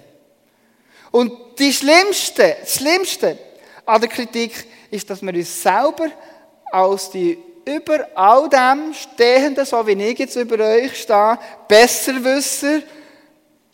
Und 1.11 1.31
die 1.59 1.71
schlimmste, 1.71 2.57
das 2.59 2.75
Schlimmste 2.75 3.37
an 3.85 4.01
der 4.01 4.09
Kritik 4.09 4.67
ist, 4.91 5.09
dass 5.09 5.21
wir 5.21 5.33
uns 5.33 5.61
selber 5.61 6.09
als 6.71 7.09
die 7.09 7.37
über 7.65 8.07
all 8.15 8.47
dem 8.49 8.93
Stehenden, 8.93 9.65
so 9.65 9.85
wie 9.87 9.93
ich 9.93 10.19
jetzt 10.19 10.35
über 10.35 10.63
euch 10.63 11.01
stehe, 11.01 11.39
Besserwisser 11.67 12.81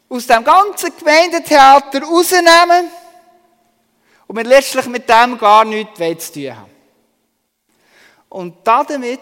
aus 0.08 0.28
dem 0.28 0.44
ganzen 0.44 0.92
Gemeindetheater 0.98 2.02
rausnehmen 2.04 2.90
und 4.28 4.36
wir 4.38 4.44
letztlich 4.44 4.86
mit 4.88 5.10
dem 5.10 5.38
gar 5.38 5.66
nichts 5.66 6.28
zu 6.28 6.34
tun 6.34 6.56
haben. 6.56 6.72
Und 8.30 8.56
damit 8.64 9.20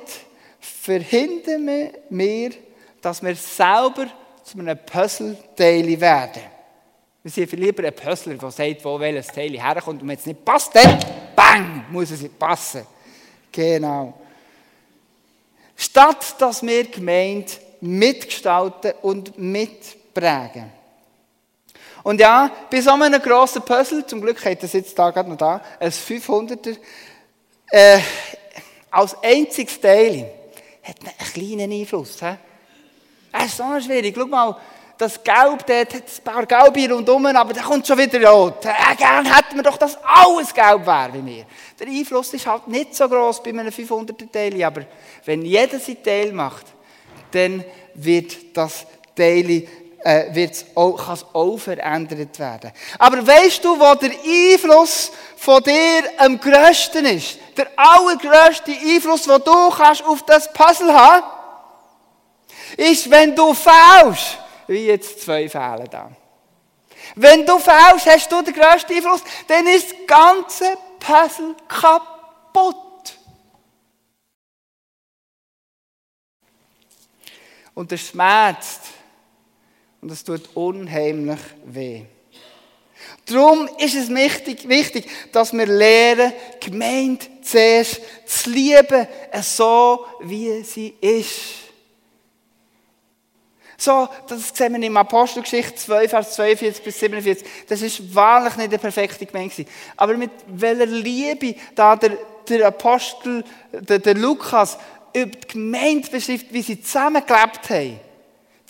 verhindern 0.90 1.92
wir, 2.10 2.50
dass 3.00 3.22
wir 3.22 3.36
selber 3.36 4.08
zu 4.44 4.58
einem 4.58 4.78
Puzzleteil 4.78 6.02
werden. 6.02 6.42
Wir 7.22 7.32
sind 7.32 7.52
lieber 7.52 7.84
ein 7.84 7.94
Puzzler, 7.94 8.34
der 8.34 8.50
sagt, 8.50 8.84
wo 8.84 9.00
welches 9.00 9.28
Teil 9.28 9.52
herkommt. 9.52 10.02
Und 10.02 10.08
wenn 10.08 10.18
es 10.18 10.26
nicht 10.26 10.44
passt, 10.44 10.76
dann 10.76 10.98
bang, 11.36 11.86
muss 11.92 12.10
es 12.10 12.28
passen. 12.28 12.88
Genau. 13.52 14.20
Statt 15.76 16.36
dass 16.40 16.64
wir 16.64 16.86
Gemeinde 16.86 17.52
mitgestalten 17.82 18.94
und 19.04 19.38
mitprägen. 19.38 20.72
Und 22.02 22.20
ja, 22.20 22.50
bei 22.72 22.82
so 22.82 22.92
einem 22.92 23.22
grossen 23.22 23.62
Puzzle, 23.62 24.06
zum 24.08 24.22
Glück 24.22 24.44
hat 24.44 24.64
das 24.64 24.74
jetzt 24.74 24.98
da 24.98 25.12
gerade 25.12 25.30
noch 25.30 25.38
da, 25.38 25.62
ein 25.80 25.92
500er, 25.92 26.78
äh, 27.70 28.00
als 28.90 29.16
einziges 29.22 29.80
Teil 29.80 30.39
hat 30.84 30.98
einen 31.02 31.34
kleinen 31.34 31.72
Einfluss. 31.72 32.20
He? 32.20 32.36
Das 33.32 33.46
ist 33.46 33.58
so 33.58 33.64
schwierig. 33.80 34.16
Schau 34.18 34.26
mal, 34.26 34.56
das 35.00 35.24
Gelb, 35.24 35.66
dort 35.66 35.94
hat 35.94 36.04
ein 36.04 36.24
paar 36.24 36.46
Gelbe 36.46 36.94
rundherum, 36.94 37.26
aber 37.28 37.54
da 37.54 37.62
kommt 37.62 37.88
schon 37.88 37.98
wieder 37.98 38.30
rot. 38.30 38.66
Äh, 38.66 38.96
gern 38.98 39.26
hätten 39.26 39.56
wir 39.56 39.64
doch, 39.64 39.78
dass 39.78 39.98
alles 40.04 40.54
gelb 40.54 40.86
wäre 40.86 41.14
wie 41.14 41.26
wir. 41.26 41.46
Der 41.80 41.88
Einfluss 41.88 42.34
ist 42.34 42.46
halt 42.46 42.68
nicht 42.68 42.94
so 42.94 43.08
groß 43.08 43.42
bei 43.42 43.52
einem 43.52 43.70
500er 43.70 44.30
Teil, 44.30 44.62
aber 44.62 44.86
wenn 45.24 45.44
jeder 45.44 45.80
sein 45.80 46.04
Teil 46.04 46.34
macht, 46.34 46.66
dann 47.32 47.64
wird 47.94 48.58
das 48.58 48.86
Teil 49.16 49.66
äh, 50.04 50.34
wird's 50.34 50.66
auch, 50.76 50.96
kann 50.96 51.16
es 51.16 51.26
auch 51.34 51.58
verändert 51.58 52.40
werden. 52.40 52.72
Aber 52.98 53.26
weißt 53.26 53.64
du, 53.64 53.80
wo 53.80 53.96
der 53.96 54.12
Einfluss 54.12 55.12
von 55.38 55.62
dir 55.64 56.04
am 56.18 56.40
grössten 56.40 57.06
ist? 57.06 57.38
Der 57.58 57.68
allergrößte 57.76 58.72
Einfluss, 58.72 59.24
den 59.24 59.44
du 59.44 59.70
kannst 59.70 60.04
auf 60.04 60.24
das 60.24 60.52
Puzzle 60.54 60.94
haben, 60.94 61.26
ist, 62.78 63.10
wenn 63.10 63.36
du 63.36 63.54
faulst. 63.54 64.38
Wie 64.68 64.86
jetzt 64.86 65.22
zwei 65.22 65.50
Fälle 65.50 65.86
da. 65.90 66.12
Wenn 67.16 67.46
du 67.46 67.58
faulst, 67.60 68.06
hast 68.06 68.32
du 68.32 68.42
den 68.42 68.54
grössten 68.54 68.94
Einfluss, 68.94 69.24
dann 69.48 69.68
ist 69.68 69.92
das 69.92 70.08
ganze 70.08 70.78
Puzzle 71.00 71.56
kaputt. 71.68 72.76
Und 77.74 77.92
das 77.92 78.02
schmerzt 78.02 78.99
und 80.02 80.12
es 80.12 80.24
tut 80.24 80.56
unheimlich 80.56 81.40
weh. 81.66 82.04
Darum 83.26 83.70
ist 83.78 83.96
es 83.96 84.10
wichtig, 84.10 84.68
wichtig, 84.68 85.06
dass 85.32 85.54
wir 85.54 85.66
lernen, 85.66 86.34
Gemeinde 86.60 87.26
zuerst 87.42 88.02
zu 88.26 88.50
lieben, 88.50 89.08
so 89.42 90.06
wie 90.22 90.64
sie 90.64 90.96
ist. 91.00 91.70
So, 93.78 94.10
das 94.28 94.50
sehen 94.54 94.74
wir 94.74 94.86
in 94.86 94.98
Apostelgeschichte 94.98 95.76
2, 95.76 96.10
Vers 96.10 96.36
42 96.36 96.84
bis 96.84 97.00
47. 97.00 97.48
Das 97.68 97.82
ist 97.82 98.14
wahrlich 98.14 98.58
nicht 98.58 98.70
eine 98.70 98.78
perfekte 98.78 99.26
Gemeinde. 99.26 99.66
Aber 99.96 100.18
mit 100.18 100.32
welcher 100.48 100.86
Liebe 100.86 101.56
da 101.76 101.96
der, 101.96 102.18
der 102.50 102.68
Apostel, 102.68 103.44
der, 103.72 104.00
der 104.00 104.16
Lukas, 104.16 104.78
über 105.14 105.28
die 105.28 105.48
Gemeinde 105.48 106.10
beschreibt, 106.10 106.52
wie 106.52 106.62
sie 106.62 106.82
zusammengelebt 106.82 107.70
haben 107.70 108.00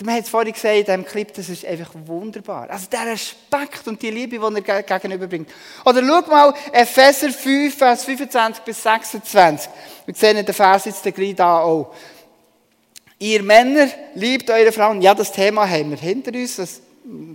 wir 0.01 0.13
haben 0.13 0.21
es 0.21 0.29
vorhin 0.29 0.53
gesagt, 0.53 0.75
in 0.75 0.85
diesem 0.85 1.05
Clip, 1.05 1.33
das 1.33 1.49
ist 1.49 1.65
einfach 1.65 1.91
wunderbar. 2.05 2.69
Also 2.69 2.87
der 2.89 3.05
Respekt 3.05 3.85
und 3.87 4.01
die 4.01 4.09
Liebe, 4.09 4.39
die 4.39 4.69
er 4.69 4.83
gegenüberbringt. 4.83 5.49
Oder 5.83 6.01
schau 6.05 6.29
mal, 6.29 6.53
Epheser 6.71 7.31
5, 7.31 7.77
Vers 7.77 8.05
25 8.05 8.63
bis 8.63 8.81
26. 8.81 9.69
Wir 10.05 10.15
sehen 10.15 10.45
den 10.45 10.53
Vers 10.53 10.85
jetzt 10.85 11.03
gleich 11.03 11.35
da 11.35 11.59
auch. 11.59 11.93
Ihr 13.19 13.43
Männer 13.43 13.89
liebt 14.15 14.49
eure 14.49 14.71
Frauen. 14.71 15.01
Ja, 15.01 15.13
das 15.13 15.33
Thema 15.33 15.69
haben 15.69 15.91
wir 15.91 15.97
hinter 15.97 16.31
uns. 16.33 16.55
Das, 16.55 16.79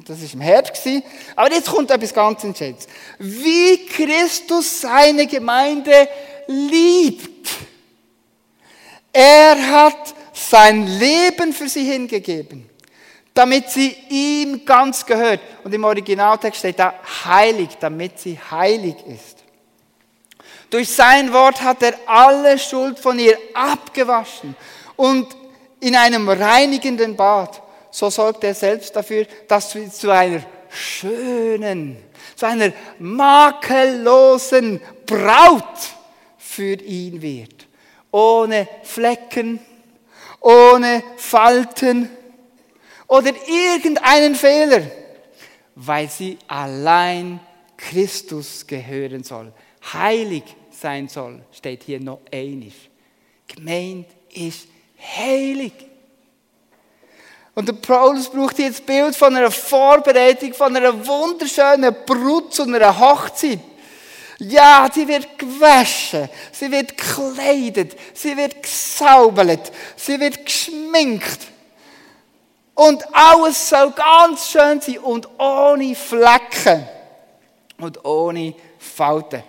das 0.07 0.23
ist 0.23 0.33
im 0.33 0.41
Herbst. 0.41 0.89
Aber 1.37 1.53
jetzt 1.53 1.69
kommt 1.69 1.91
etwas 1.91 2.15
ganz 2.15 2.43
Entscheidendes. 2.45 2.89
Wie 3.19 3.85
Christus 3.87 4.81
seine 4.81 5.27
Gemeinde 5.27 6.09
liebt. 6.47 7.51
Er 9.13 9.71
hat 9.71 10.15
sein 10.51 10.87
Leben 10.87 11.53
für 11.53 11.69
sie 11.69 11.85
hingegeben, 11.85 12.69
damit 13.33 13.71
sie 13.71 13.97
ihm 14.09 14.65
ganz 14.65 15.05
gehört. 15.05 15.41
Und 15.65 15.75
im 15.75 15.85
Originaltext 15.85 16.59
steht 16.61 16.79
da 16.79 16.95
heilig, 17.25 17.71
damit 17.81 18.19
sie 18.19 18.39
heilig 18.51 18.97
ist. 19.07 19.39
Durch 20.71 20.91
sein 20.91 21.33
Wort 21.33 21.63
hat 21.63 21.83
er 21.83 21.95
alle 22.07 22.59
Schuld 22.59 22.99
von 22.99 23.19
ihr 23.19 23.39
abgewaschen 23.55 24.57
und 24.97 25.29
in 25.81 25.95
einem 25.95 26.29
reinigenden 26.29 27.15
Bad. 27.15 27.63
So 27.91 28.11
sorgt 28.11 28.43
er 28.43 28.55
selbst 28.55 28.97
dafür, 28.97 29.27
dass 29.47 29.71
sie 29.71 29.89
zu 29.91 30.11
einer 30.11 30.43
schönen, 30.69 31.97
zu 32.35 32.47
einer 32.47 32.73
makellosen 32.99 34.81
Braut 35.07 35.79
für 36.39 36.75
ihn 36.75 37.23
wird. 37.23 37.69
Ohne 38.11 38.67
Flecken, 38.83 39.61
ohne 40.45 41.03
Falten 41.17 42.11
oder 43.07 43.33
irgendeinen 43.47 44.35
Fehler, 44.35 44.83
weil 45.75 46.09
sie 46.09 46.39
allein 46.47 47.41
Christus 47.77 48.67
gehören 48.67 49.25
soll. 49.25 49.53
Heilig 49.93 50.45
sein 50.71 51.09
soll, 51.09 51.43
steht 51.51 51.85
hier 51.85 51.99
noch 51.99 52.21
einig. 52.31 52.91
Gemeint 53.47 54.07
ist 54.33 54.69
heilig. 55.17 55.73
Und 57.55 57.69
der 57.69 57.75
Paulus 57.75 58.29
braucht 58.29 58.57
hier 58.57 58.69
das 58.69 58.81
Bild 58.81 59.17
von 59.17 59.35
einer 59.35 59.51
Vorbereitung, 59.51 60.53
von 60.53 60.77
einer 60.77 61.07
wunderschönen 61.07 61.95
Brut 62.05 62.53
zu 62.53 62.65
einer 62.65 62.99
Hochzeit. 62.99 63.61
Ja, 64.39 64.89
sie 64.93 65.07
wird 65.07 65.39
gewaschen, 65.39 66.29
sie 66.53 66.71
wird 66.71 66.97
gekleidet, 66.97 67.97
sie 68.15 68.37
wird 68.37 68.63
gesaubert, 68.63 69.71
sie 69.97 70.19
wird 70.19 70.45
geschminkt. 70.45 71.39
Und 72.75 73.05
alles 73.15 73.69
soll 73.69 73.93
ganz 73.93 74.51
schön 74.51 74.81
sein 74.81 74.99
und 74.99 75.29
ohne 75.39 75.95
Flecken 75.95 76.89
und 77.79 78.05
ohne 78.05 78.55
Falten. 78.79 79.45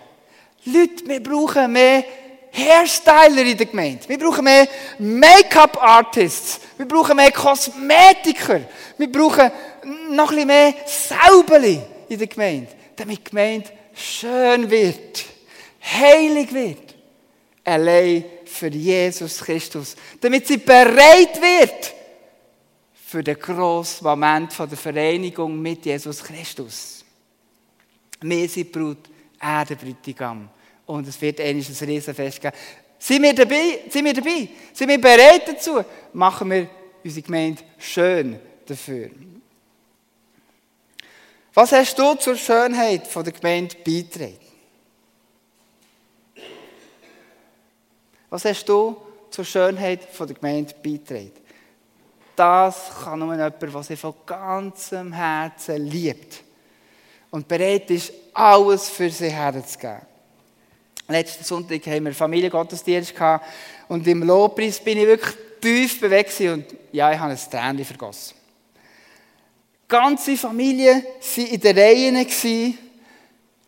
Leute, 0.64 1.06
wir 1.06 1.22
brauchen 1.22 1.72
mehr 1.72 2.04
Hairstyler 2.52 3.42
in 3.42 3.56
der 3.56 3.66
Gemeinde. 3.66 4.08
Wir 4.08 4.18
brauchen 4.18 4.44
mehr 4.44 4.66
Make-up-Artists. 4.98 6.60
Wir 6.76 6.86
brauchen 6.86 7.16
mehr 7.16 7.32
Kosmetiker. 7.32 8.60
Wir 8.96 9.12
brauchen 9.12 9.50
noch 10.10 10.30
ein 10.30 10.36
bisschen 10.36 10.46
mehr 10.46 10.74
Saubeli 10.86 11.80
in 12.08 12.18
der 12.18 12.26
Gemeinde, 12.26 12.68
damit 12.96 13.18
die 13.18 13.24
Gemeinde 13.24 13.68
schön 13.96 14.70
wird, 14.70 15.24
heilig 15.82 16.52
wird, 16.52 16.94
allein 17.64 18.24
für 18.44 18.68
Jesus 18.68 19.38
Christus, 19.38 19.96
damit 20.20 20.46
sie 20.46 20.58
bereit 20.58 21.40
wird 21.40 21.94
für 23.06 23.22
den 23.22 23.38
grossen 23.38 24.04
Moment 24.04 24.52
der 24.58 24.68
Vereinigung 24.76 25.60
mit 25.60 25.84
Jesus 25.86 26.22
Christus. 26.22 27.04
Wir 28.20 28.48
sind 28.48 28.72
Brut, 28.72 28.98
er. 29.38 29.66
Und 30.86 31.08
es 31.08 31.20
wird 31.20 31.40
ein 31.40 31.56
Riesenfest 31.56 32.40
geben. 32.40 32.56
Sind 32.98 33.22
wir 33.22 33.34
dabei? 33.34 33.80
Sind 33.88 34.04
wir 34.04 34.14
dabei? 34.14 34.48
Sind 34.72 34.88
wir 34.88 35.00
bereit 35.00 35.42
dazu? 35.46 35.84
Machen 36.12 36.50
wir 36.50 36.68
unsere 37.04 37.22
Gemeinde 37.22 37.62
schön 37.78 38.38
dafür. 38.66 39.10
Was 41.56 41.72
hast 41.72 41.98
du 41.98 42.14
zur 42.16 42.36
Schönheit 42.36 43.08
der 43.16 43.32
Gemeinde 43.32 43.76
beigetragen? 43.82 44.36
Was 48.28 48.44
hast 48.44 48.68
du 48.68 48.94
zur 49.30 49.44
Schönheit 49.46 50.06
der 50.20 50.26
Gemeinde 50.26 50.74
beigetragen? 50.84 51.32
Das 52.36 52.90
kann 53.02 53.20
nur 53.20 53.32
jemand, 53.32 53.62
der 53.62 53.82
sie 53.82 53.96
von 53.96 54.12
ganzem 54.26 55.14
Herzen 55.14 55.86
liebt 55.86 56.42
und 57.30 57.48
bereit 57.48 57.90
ist, 57.90 58.12
alles 58.34 58.90
für 58.90 59.08
sie 59.08 59.30
herzugeben. 59.30 60.02
Letzten 61.08 61.42
Sonntag 61.42 61.86
haben 61.86 62.04
wir 62.04 62.12
Familiengottesdienst 62.12 63.14
und 63.88 64.06
im 64.06 64.24
Lobpreis 64.24 64.78
bin 64.78 64.98
ich 64.98 65.06
wirklich 65.06 65.34
tief 65.62 66.00
bewegt 66.00 66.38
und 66.38 66.66
ja, 66.92 67.10
ich 67.12 67.18
habe 67.18 67.32
ein 67.32 67.50
Tränchen 67.50 67.86
vergossen. 67.86 68.35
Ganze 69.88 70.36
Familie 70.36 71.04
war 71.36 71.46
in 71.46 71.60
der 71.60 71.76
Reihe, 71.76 72.12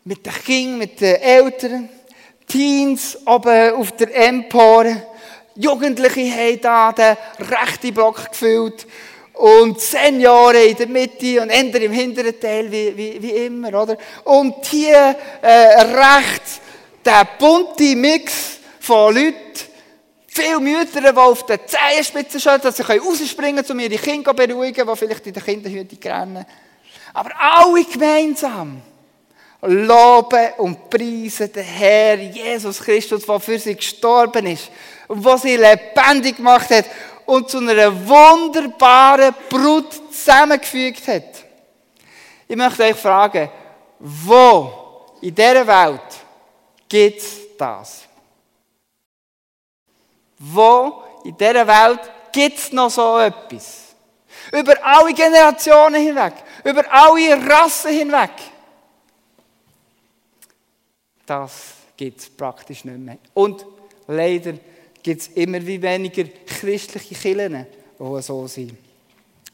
mit 0.03 0.25
den 0.25 0.33
Kindern, 0.45 0.77
mit 0.77 0.99
den 0.99 1.15
Eltern, 1.15 1.89
Teens 2.47 3.17
oben 3.25 3.73
auf 3.75 3.91
der 3.93 4.13
Empore, 4.27 5.05
Jugendliche 5.55 6.31
haben 6.31 6.61
da 6.61 6.91
den 6.91 7.45
rechten 7.45 7.93
Block 7.93 8.29
gefüllt. 8.31 8.87
Und 9.33 9.79
Senioren 9.79 10.67
in 10.67 10.75
der 10.75 10.87
Mitte 10.87 11.41
und 11.41 11.49
Ender 11.49 11.81
im 11.81 11.93
hinteren 11.93 12.39
Teil, 12.39 12.71
wie, 12.71 12.95
wie, 12.95 13.21
wie 13.21 13.45
immer, 13.45 13.69
oder? 13.81 13.97
Und 14.25 14.65
hier 14.65 15.15
äh, 15.41 15.81
rechts 15.81 16.59
der 17.05 17.25
bunte 17.37 17.95
Mix 17.95 18.57
von 18.79 19.15
Leuten, 19.15 19.68
Viele 20.31 20.59
Mütter, 20.59 21.01
die 21.01 21.17
auf 21.17 21.45
den 21.45 21.59
Zehenspitzen 21.65 22.39
stehen, 22.39 22.61
dass 22.61 22.77
sie 22.77 22.83
rausspringen 22.83 23.65
können, 23.65 23.71
um 23.71 23.79
ihre 23.79 24.01
Kinder 24.01 24.35
zu 24.35 24.47
beruhigen, 24.47 24.87
die 24.87 24.95
vielleicht 24.95 25.27
in 25.27 25.33
der 25.33 25.43
Kinderhütte 25.43 26.09
rennen. 26.09 26.45
Aber 27.13 27.31
alle 27.39 27.83
gemeinsam 27.83 28.81
loben 29.61 30.53
und 30.57 30.89
preisen 30.89 31.51
den 31.51 31.63
Herr 31.63 32.15
Jesus 32.15 32.79
Christus, 32.79 33.25
der 33.25 33.39
für 33.39 33.59
sie 33.59 33.75
gestorben 33.75 34.45
ist 34.45 34.69
und 35.07 35.25
der 35.25 35.37
sie 35.37 35.57
lebendig 35.57 36.37
gemacht 36.37 36.69
hat 36.69 36.85
und 37.25 37.49
zu 37.49 37.57
einer 37.57 38.07
wunderbaren 38.07 39.33
Brut 39.49 39.93
zusammengefügt 40.13 41.07
hat. 41.07 41.43
Ich 42.47 42.55
möchte 42.55 42.83
euch 42.83 42.95
fragen, 42.95 43.49
wo 43.99 44.71
in 45.21 45.35
dieser 45.35 45.67
Welt 45.67 46.01
gibt 46.87 47.19
es 47.19 47.57
das? 47.57 48.08
Wo 50.39 51.03
in 51.25 51.37
dieser 51.37 51.67
Welt 51.67 51.99
gibt 52.31 52.57
es 52.57 52.71
noch 52.71 52.89
so 52.89 53.19
etwas? 53.19 53.89
Über 54.51 54.73
alle 54.83 55.13
Generationen 55.13 56.01
hinweg, 56.01 56.33
über 56.63 56.83
alle 56.89 57.49
Rassen 57.49 57.91
hinweg. 57.91 58.31
Das 61.25 61.51
gibt 61.95 62.19
es 62.19 62.29
praktisch 62.29 62.85
nicht 62.85 62.97
mehr. 62.97 63.17
Und 63.33 63.65
leider 64.07 64.53
gibt 65.03 65.21
es 65.21 65.27
immer 65.27 65.65
wie 65.65 65.81
weniger 65.81 66.23
christliche 66.23 67.15
Kirchen, 67.15 67.67
die 67.99 68.21
so 68.21 68.47
sind. 68.47 68.77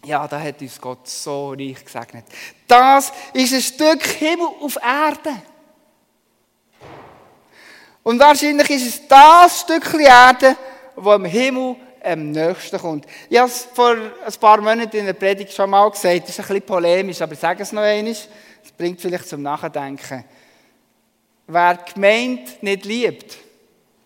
Ja, 0.06 0.28
da 0.28 0.40
hat 0.40 0.62
uns 0.62 0.80
Gott 0.80 1.08
so 1.08 1.50
reich 1.50 1.84
gesegnet. 1.84 2.26
Das 2.68 3.12
ist 3.34 3.54
ein 3.54 3.62
Stück 3.62 4.04
Himmel 4.04 4.48
auf 4.62 4.78
Erde. 4.78 5.42
Und 8.04 8.20
wahrscheinlich 8.20 8.70
ist 8.70 8.88
es 8.88 9.08
das 9.08 9.62
Stückchen 9.62 10.02
Erde, 10.02 10.56
wo 10.96 11.14
im 11.14 11.26
Himmel 11.26 11.76
am 12.04 12.32
nächsten 12.32 12.78
kommt. 12.80 13.06
Ich 13.30 13.38
habe 13.38 13.50
es 13.50 13.68
vor 13.74 13.96
ein 13.96 14.34
paar 14.40 14.62
Monaten 14.62 14.98
in 14.98 15.06
der 15.06 15.14
Predigt 15.14 15.54
schon 15.54 15.70
mal 15.70 15.90
gesagt, 15.90 16.24
das 16.24 16.30
ist 16.30 16.40
ein 16.40 16.48
bisschen 16.48 16.62
polemisch, 16.66 17.22
aber 17.22 17.34
ich 17.34 17.40
sage 17.40 17.64
es 17.64 17.72
noch 17.72 17.82
einmal, 17.82 18.12
es 18.12 18.72
bringt 18.78 19.02
vielleicht 19.02 19.28
zum 19.28 19.42
Nachdenken. 19.42 20.24
Wer 21.48 21.76
die 21.76 21.94
Gemeinde 21.94 22.52
nicht 22.62 22.86
liebt, 22.86 23.38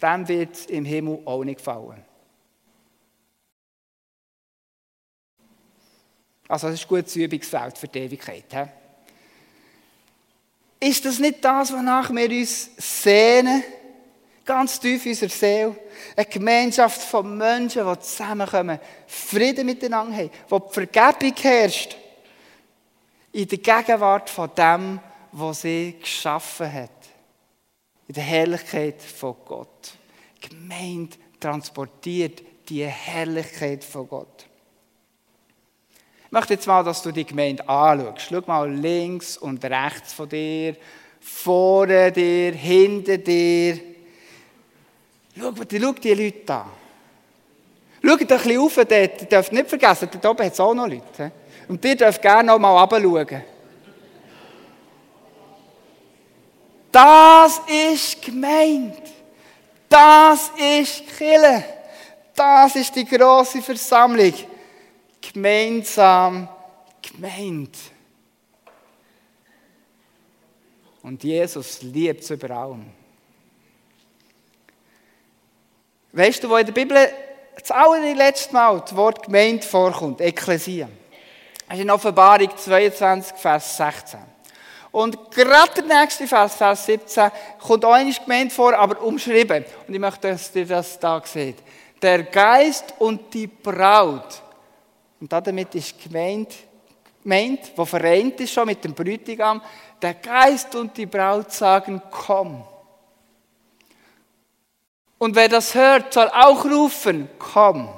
dem 0.01 0.27
wird 0.27 0.55
es 0.55 0.65
im 0.67 0.85
Himmel 0.85 1.19
auch 1.25 1.43
nicht 1.43 1.57
gefallen. 1.57 2.03
Also 6.47 6.67
das 6.67 6.79
ist 6.79 6.85
ein 6.85 6.89
gutes 6.89 7.15
Übungsfeld 7.15 7.77
für 7.77 7.87
die 7.87 7.99
Ewigkeit. 7.99 8.45
He? 8.51 8.63
Ist 10.89 11.05
das 11.05 11.19
nicht 11.19 11.43
das, 11.45 11.71
wonach 11.71 12.09
wir 12.09 12.29
uns 12.29 12.71
sehnen? 12.77 13.63
Ganz 14.49 14.79
tief 14.79 15.05
in 15.05 15.11
unserer 15.11 15.29
Seele. 15.29 15.75
Eine 16.15 16.25
Gemeinschaft 16.25 17.01
von 17.03 17.37
Menschen, 17.37 17.85
die 17.85 17.99
zusammenkommen, 17.99 18.79
Frieden 19.05 19.63
miteinander 19.63 20.17
haben, 20.17 20.31
wo 20.47 20.57
die 20.57 20.73
Vergebung 20.73 21.35
herrscht. 21.39 21.95
In 23.31 23.47
der 23.47 23.59
Gegenwart 23.59 24.27
von 24.27 24.49
dem, 24.57 24.99
was 25.33 25.61
sie 25.61 25.97
geschaffen 26.01 26.73
hat. 26.73 26.89
In 28.07 28.15
der 28.15 28.23
Herrlichkeit 28.23 29.03
von 29.03 29.35
Gott. 29.45 29.93
Die 30.41 30.49
Gemeinde 30.49 31.17
transportiert 31.39 32.41
die 32.69 32.87
Herrlichkeit 32.87 33.83
von 33.83 34.07
Gott. 34.07 34.47
Ich 36.25 36.31
möchte 36.31 36.55
jetzt 36.55 36.65
mal, 36.65 36.83
dass 36.83 37.03
du 37.03 37.11
die 37.11 37.23
Gemeinde 37.25 37.69
anschaust. 37.69 38.29
Schau 38.31 38.41
mal 38.47 38.73
links 38.73 39.37
und 39.37 39.63
rechts 39.63 40.13
von 40.13 40.27
dir, 40.27 40.75
vor 41.19 41.85
dir, 41.85 42.51
hinter 42.53 43.19
dir. 43.19 43.88
Schau, 45.37 45.53
schau 45.55 45.93
die 45.93 46.13
Leute 46.13 46.53
an. 46.53 46.65
Schaut 48.01 48.21
ein 48.21 48.27
bisschen 48.27 48.57
rauf, 48.57 48.75
dort. 48.75 49.31
dürft 49.31 49.51
nicht 49.51 49.69
vergessen, 49.69 50.09
dort 50.11 50.25
oben 50.25 50.45
hat 50.45 50.53
es 50.53 50.59
auch 50.59 50.73
noch 50.73 50.87
Leute. 50.87 51.31
Und 51.67 51.83
ihr 51.83 51.95
dürft 51.95 52.21
gerne 52.21 52.47
noch 52.47 52.59
mal 52.59 52.79
runterschauen. 52.79 53.43
Das 56.91 57.61
ist 57.67 58.21
gemeint. 58.21 59.01
Das 59.87 60.51
ist 60.57 61.03
Kille. 61.17 61.63
Das 62.35 62.75
ist 62.75 62.95
die 62.95 63.05
große 63.05 63.61
Versammlung. 63.61 64.33
Gemeinsam 65.21 66.47
gemeint. 67.01 67.77
Und 71.03 71.23
Jesus 71.23 71.81
liebt 71.81 72.23
es 72.23 72.29
über 72.29 72.51
allem. 72.51 72.98
Weißt 76.11 76.43
du, 76.43 76.49
wo 76.49 76.57
in 76.57 76.65
der 76.65 76.73
Bibel 76.73 76.97
das 77.59 77.71
allerletzte 77.71 78.53
Mal 78.53 78.79
das 78.81 78.95
Wort 78.95 79.23
Gemeinde 79.23 79.65
vorkommt? 79.65 80.21
Ekklesia. 80.21 80.89
Das 81.67 81.77
ist 81.77 81.83
in 81.83 81.91
Offenbarung 81.91 82.49
22, 82.55 83.37
Vers 83.37 83.77
16. 83.77 84.19
Und 84.91 85.29
gerade 85.29 85.83
der 85.83 86.01
nächste 86.01 86.27
Vers, 86.27 86.55
Vers 86.55 86.85
17, 86.87 87.31
kommt 87.59 87.85
auch 87.85 87.93
einmal 87.93 88.13
gemeint 88.13 88.51
vor, 88.51 88.73
aber 88.73 89.01
umschrieben. 89.01 89.63
Und 89.87 89.93
ich 89.93 89.99
möchte, 89.99 90.29
dass 90.29 90.55
ihr 90.55 90.65
das 90.65 90.97
da 90.97 91.21
seht. 91.23 91.57
Der 92.01 92.23
Geist 92.23 92.95
und 92.97 93.31
die 93.33 93.45
Braut. 93.45 94.41
Und 95.21 95.31
damit 95.31 95.75
ist 95.75 96.01
gemeint, 96.01 96.55
gemeint, 97.21 97.71
wo 97.75 97.85
vereint 97.85 98.39
ist 98.39 98.53
schon 98.53 98.65
mit 98.65 98.83
dem 98.83 98.95
Bräutigam, 98.95 99.61
der 100.01 100.15
Geist 100.15 100.73
und 100.75 100.97
die 100.97 101.05
Braut 101.05 101.51
sagen, 101.51 102.01
komm. 102.09 102.63
Und 105.19 105.35
wer 105.35 105.49
das 105.49 105.75
hört, 105.75 106.13
soll 106.13 106.29
auch 106.29 106.63
rufen, 106.65 107.29
komm. 107.37 107.89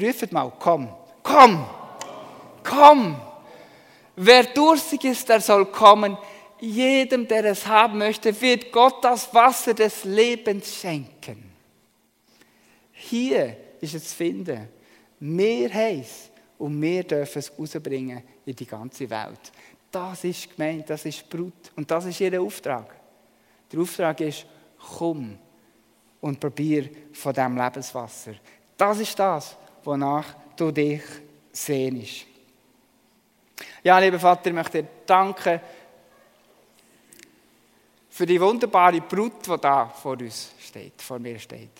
Rufet 0.00 0.32
mal, 0.32 0.50
komm, 0.58 0.88
komm, 1.22 1.66
komm. 2.64 3.20
Wer 4.16 4.44
durstig 4.44 5.04
ist, 5.04 5.28
der 5.28 5.40
soll 5.40 5.66
kommen. 5.66 6.16
Jedem, 6.58 7.28
der 7.28 7.44
es 7.44 7.66
haben 7.66 7.98
möchte, 7.98 8.40
wird 8.40 8.72
Gott 8.72 9.04
das 9.04 9.32
Wasser 9.32 9.74
des 9.74 10.04
Lebens 10.04 10.74
schenken. 10.74 11.52
Hier 12.92 13.56
ist 13.80 13.94
es 13.94 14.08
zu 14.08 14.16
finden. 14.16 14.68
Mehr 15.20 15.72
heiß 15.72 16.30
und 16.56 16.80
wir 16.80 17.04
dürfen 17.04 17.38
es 17.38 17.52
rausbringen 17.56 18.22
in 18.46 18.56
die 18.56 18.66
ganze 18.66 19.08
Welt. 19.08 19.52
Das 19.90 20.24
ist 20.24 20.56
gemeint, 20.56 20.88
das 20.88 21.04
ist 21.04 21.28
Brut 21.28 21.72
und 21.76 21.90
das 21.90 22.06
ist 22.06 22.20
ihr 22.20 22.40
Auftrag. 22.40 22.94
Der 23.70 23.80
Auftrag 23.80 24.20
ist, 24.20 24.46
komm 24.96 25.38
und 26.20 26.40
probier 26.40 26.88
von 27.12 27.32
diesem 27.32 27.56
Lebenswasser. 27.56 28.34
Das 28.76 28.98
ist 28.98 29.18
das, 29.18 29.56
wonach 29.84 30.34
du 30.56 30.70
dich 30.70 31.02
sehnst. 31.52 32.26
Ja, 33.82 33.98
lieber 33.98 34.18
Vater, 34.18 34.48
ich 34.48 34.54
möchte 34.54 34.82
dir 34.82 34.88
danken 35.06 35.60
für 38.10 38.26
die 38.26 38.40
wunderbare 38.40 39.00
Brut, 39.00 39.46
die 39.46 39.56
da 39.60 39.86
vor 39.86 40.18
uns 40.18 40.52
steht, 40.58 41.00
vor 41.00 41.18
mir 41.18 41.38
steht. 41.38 41.70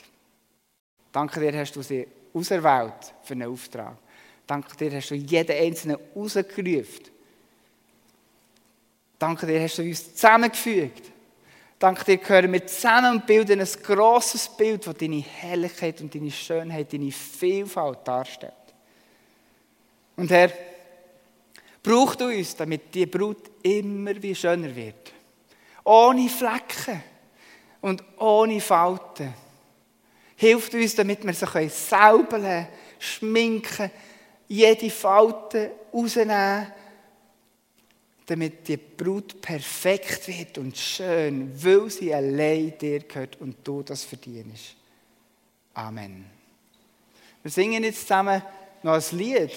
Danke 1.10 1.40
dir, 1.40 1.58
hast 1.58 1.74
du 1.74 1.82
sie 1.82 2.06
auserwählt 2.32 3.14
für 3.22 3.34
einen 3.34 3.50
Auftrag. 3.50 3.96
Danke 4.46 4.76
dir, 4.76 4.96
hast 4.96 5.10
du 5.10 5.14
jeden 5.14 5.56
Einzelnen 5.56 5.98
rausgerufen. 6.14 7.06
Danke 9.18 9.46
dir, 9.46 9.60
hast 9.60 9.78
du 9.78 9.82
uns 9.82 10.14
zusammengefügt. 10.14 11.17
Danke 11.78 12.04
dir, 12.04 12.16
gehören 12.16 12.52
wir 12.52 12.66
zusammen 12.66 13.16
und 13.16 13.26
bilden 13.26 13.60
ein 13.60 13.68
grosses 13.84 14.48
Bild, 14.48 14.84
das 14.84 14.96
deine 14.96 15.20
Helligkeit 15.20 16.00
und 16.00 16.12
deine 16.12 16.30
Schönheit, 16.30 16.92
deine 16.92 17.12
Vielfalt 17.12 18.00
darstellt. 18.04 18.52
Und 20.16 20.30
Herr, 20.30 20.50
braucht 21.80 22.20
uns, 22.20 22.56
damit 22.56 22.92
die 22.92 23.06
Brut 23.06 23.50
immer 23.62 24.20
wie 24.20 24.34
schöner 24.34 24.74
wird. 24.74 25.12
Ohne 25.84 26.28
Flecken 26.28 27.00
und 27.80 28.02
ohne 28.18 28.60
Falten. 28.60 29.32
Hilft 30.34 30.74
uns, 30.74 30.96
damit 30.96 31.24
wir 31.24 31.32
sie 31.32 31.68
säubeln, 31.68 32.66
schminken, 32.98 33.90
jede 34.48 34.90
Falte 34.90 35.70
rausnehmen, 35.92 36.72
damit 38.28 38.68
die 38.68 38.76
Brut 38.76 39.40
perfekt 39.40 40.28
wird 40.28 40.58
und 40.58 40.76
schön, 40.76 41.50
weil 41.64 41.88
sie 41.88 42.14
allein 42.14 42.76
dir 42.78 43.00
gehört 43.00 43.40
und 43.40 43.56
du 43.64 43.82
das 43.82 44.04
verdienst. 44.04 44.76
Amen. 45.72 46.26
Wir 47.42 47.50
singen 47.50 47.82
jetzt 47.84 48.02
zusammen 48.02 48.42
noch 48.82 48.92
ein 48.92 49.18
Lied. 49.18 49.50